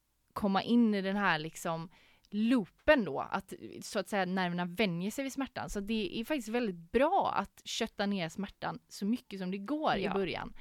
komma 0.41 0.63
in 0.63 0.95
i 0.95 1.03
den 1.03 1.17
här 1.17 1.39
liksom 1.39 1.89
loopen 2.31 3.05
då, 3.05 3.21
att 3.21 3.53
så 3.83 3.99
att 3.99 4.09
säga 4.09 4.25
nerverna 4.25 4.65
vänjer 4.65 5.11
sig 5.11 5.25
vid 5.25 5.33
smärtan. 5.33 5.71
Så 5.71 5.81
det 5.81 6.21
är 6.21 6.25
faktiskt 6.25 6.49
väldigt 6.49 6.93
bra 6.93 7.33
att 7.37 7.63
kötta 7.65 8.07
ner 8.07 8.29
smärtan 8.29 8.79
så 8.89 9.07
mycket 9.07 9.41
som 9.41 9.51
det 9.51 9.59
går 9.59 9.97
Ja. 9.97 10.11
i 10.11 10.15
början. 10.15 10.53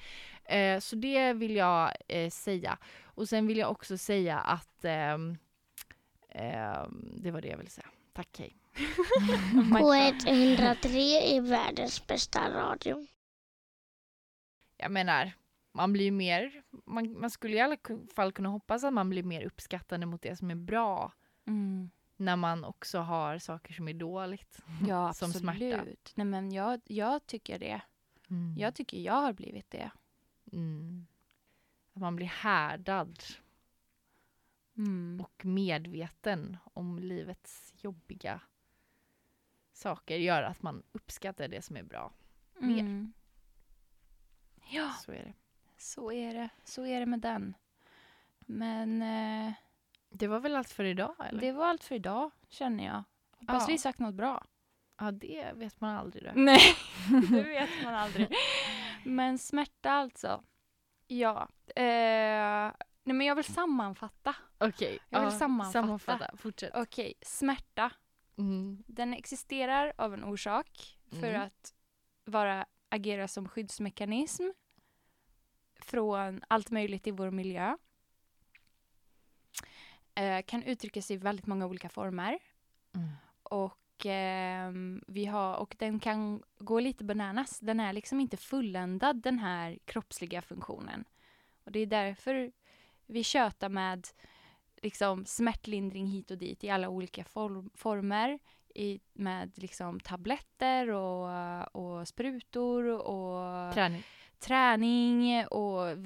Eh, 0.45 0.79
så 0.79 0.95
det 0.95 1.33
vill 1.33 1.55
jag 1.55 1.91
eh, 2.07 2.29
säga. 2.29 2.77
Och 3.03 3.29
sen 3.29 3.47
vill 3.47 3.57
jag 3.57 3.71
också 3.71 3.97
säga 3.97 4.39
att 4.39 4.85
ehm, 4.85 5.37
det 7.17 7.31
var 7.31 7.41
det 7.41 7.47
jag 7.47 7.57
ville 7.57 7.69
säga. 7.69 7.87
Tack 8.13 8.39
hej. 8.39 8.55
K103 9.53 10.95
är 11.21 11.41
världens 11.41 12.07
bästa 12.07 12.49
radio. 12.49 13.07
Jag 14.77 14.91
menar, 14.91 15.31
man 15.71 15.93
blir 15.93 16.11
mer, 16.11 16.63
man, 16.85 17.19
man 17.19 17.29
skulle 17.29 17.55
i 17.57 17.59
alla 17.59 17.77
fall 18.15 18.31
kunna 18.31 18.49
hoppas 18.49 18.83
att 18.83 18.93
man 18.93 19.09
blir 19.09 19.23
mer 19.23 19.41
uppskattande 19.45 20.05
mot 20.05 20.21
det 20.21 20.35
som 20.35 20.51
är 20.51 20.55
bra 20.55 21.13
Mm. 21.45 21.89
när 22.15 22.35
man 22.35 22.63
också 22.63 22.99
har 22.99 23.37
saker 23.39 23.73
som 23.73 23.87
är 23.87 23.93
dåligt. 23.93 24.59
Ja, 24.87 25.13
Som 25.13 25.29
absolut. 25.29 25.35
smärta. 25.59 25.85
Nej, 26.15 26.25
men 26.25 26.51
jag, 26.51 26.81
jag 26.85 27.25
tycker 27.27 27.59
det. 27.59 27.81
Jag 28.57 28.75
tycker 28.75 28.97
jag 28.97 29.13
har 29.21 29.33
blivit 29.33 29.69
det. 29.71 29.91
Mm. 30.51 31.07
Att 31.93 32.01
man 32.01 32.15
blir 32.15 32.27
härdad 32.27 33.23
Mm. 34.77 35.21
och 35.21 35.45
medveten 35.45 36.57
om 36.73 36.99
livets 36.99 37.73
jobbiga 37.77 38.41
saker 39.73 40.17
gör 40.17 40.43
att 40.43 40.61
man 40.61 40.83
uppskattar 40.91 41.47
det 41.47 41.61
som 41.61 41.77
är 41.77 41.83
bra. 41.83 42.13
mer. 42.59 42.79
Mm. 42.79 43.13
Ja, 44.71 44.89
Så 45.05 45.11
är 45.11 45.23
det. 45.23 45.33
Så 45.79 46.11
är 46.11 46.33
det. 46.33 46.49
Så 46.63 46.85
är 46.85 46.99
det 46.99 47.05
med 47.05 47.19
den. 47.19 47.55
Men 48.39 49.01
eh, 49.01 49.53
Det 50.09 50.27
var 50.27 50.39
väl 50.39 50.55
allt 50.55 50.69
för 50.69 50.83
idag 50.83 51.15
eller? 51.29 51.41
det 51.41 51.51
var 51.51 51.67
allt 51.67 51.83
för 51.83 51.95
idag, 51.95 52.31
känner 52.49 52.85
jag. 52.85 53.03
Hoppas 53.39 53.63
Ja. 53.67 53.71
vi 53.73 53.77
sagt 53.77 53.99
något 53.99 54.15
bra. 54.15 54.45
Ja, 54.97 55.11
det 55.11 55.51
vet 55.55 55.81
man 55.81 55.95
aldrig. 55.95 56.23
Då. 56.23 56.31
Nej, 56.35 56.59
det 57.29 57.43
vet 57.43 57.69
man 57.83 57.95
aldrig. 57.95 58.35
Men 59.05 59.37
smärta 59.37 59.91
alltså. 59.91 60.43
Ja. 61.07 61.47
Eh, 61.75 62.71
nej 63.03 63.15
men 63.15 63.21
jag 63.21 63.35
vill 63.35 63.43
sammanfatta. 63.45 64.35
Okej, 64.57 64.99
Jag 65.09 65.21
vill 65.29 65.39
sammanfatta. 65.39 66.31
Fortsätt. 66.37 66.71
Okej, 66.75 67.13
smärta. 67.21 67.91
Mm. 68.37 68.83
Den 68.87 69.13
existerar 69.13 69.93
av 69.97 70.13
en 70.13 70.23
orsak 70.23 70.97
för 71.09 71.29
Mm. 71.29 71.41
att 71.41 71.73
vara, 72.25 72.65
agera 72.89 73.27
som 73.27 73.47
skyddsmekanism 73.49 74.43
från 75.79 76.41
allt 76.47 76.71
möjligt 76.71 77.07
i 77.07 77.11
vår 77.11 77.31
miljö. 77.31 77.77
Eh, 80.15 80.41
kan 80.45 80.63
uttrycka 80.63 81.01
sig 81.01 81.15
i 81.15 81.19
väldigt 81.19 81.47
många 81.47 81.65
olika 81.65 81.89
former. 81.89 82.39
Mm. 82.95 83.09
Och, 83.43 84.05
ehm, 84.05 85.03
vi 85.07 85.25
har, 85.25 85.55
och 85.55 85.75
den 85.79 85.99
kan 85.99 86.43
gå 86.57 86.79
lite 86.79 87.03
bananas. 87.03 87.59
Den 87.59 87.79
är 87.79 87.93
liksom 87.93 88.19
inte 88.19 88.37
fulländad, 88.37 89.21
den 89.21 89.39
här 89.39 89.79
kroppsliga 89.85 90.41
funktionen. 90.41 91.05
Och 91.63 91.71
det 91.71 91.79
är 91.79 91.85
därför 91.85 92.51
vi 93.05 93.23
tjötar 93.23 93.69
med 93.69 94.07
liksom, 94.81 95.25
smärtlindring 95.25 96.07
hit 96.07 96.31
och 96.31 96.37
dit 96.37 96.63
i 96.63 96.69
alla 96.69 96.89
olika 96.89 97.23
form, 97.23 97.69
former. 97.75 98.39
I, 98.75 98.99
med 99.13 99.51
liksom, 99.55 99.99
tabletter 99.99 100.89
och, 100.89 101.75
och 101.75 102.07
sprutor 102.07 102.85
och 102.85 103.73
Träning. 103.73 104.03
Träning 104.39 105.45
och 105.47 105.97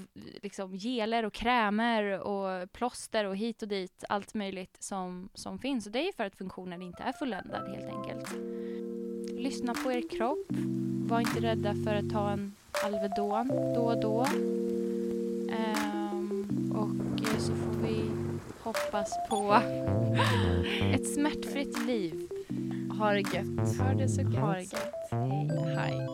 liksom 0.42 0.76
geler 0.76 1.26
och 1.26 1.34
krämer 1.34 2.20
och 2.20 2.72
plåster 2.72 3.26
och 3.26 3.38
hit 3.38 3.62
och 3.62 3.68
dit. 3.68 4.04
Allt 4.10 4.34
möjligt 4.34 4.78
som, 4.80 5.30
som 5.34 5.60
finns. 5.60 5.86
Och 5.86 5.92
det 5.92 6.08
är 6.08 6.12
för 6.14 6.26
att 6.26 6.36
funktionen 6.36 6.82
inte 6.82 7.04
är 7.04 7.12
fulländad 7.12 7.70
helt 7.70 7.94
enkelt. 7.94 8.36
Lyssna 9.40 9.74
på 9.74 9.92
er 9.92 10.10
kropp. 10.10 10.48
Var 11.08 11.20
inte 11.20 11.40
rädda 11.40 11.76
för 11.86 11.96
att 11.96 12.10
ta 12.10 12.30
en 12.32 12.56
Alvedon 12.84 13.48
då 13.48 13.82
och 13.82 14.02
då. 14.02 14.28
Ehm, 15.52 16.72
och 16.76 17.22
eh, 17.30 17.38
så 17.38 17.56
får 17.56 17.88
vi 17.88 18.10
hoppas 18.64 19.14
på 19.30 19.54
ett 20.94 21.14
smärtfritt 21.14 21.86
liv. 21.86 22.28
Ha 23.00 23.12
det 23.12 23.20
gött. 23.20 23.78
Ha 23.80 23.94
det 23.94 24.10
så 24.10 24.22
Ha 24.22 24.54
det 24.54 24.62
gött. 24.62 24.74
gött. 24.74 26.13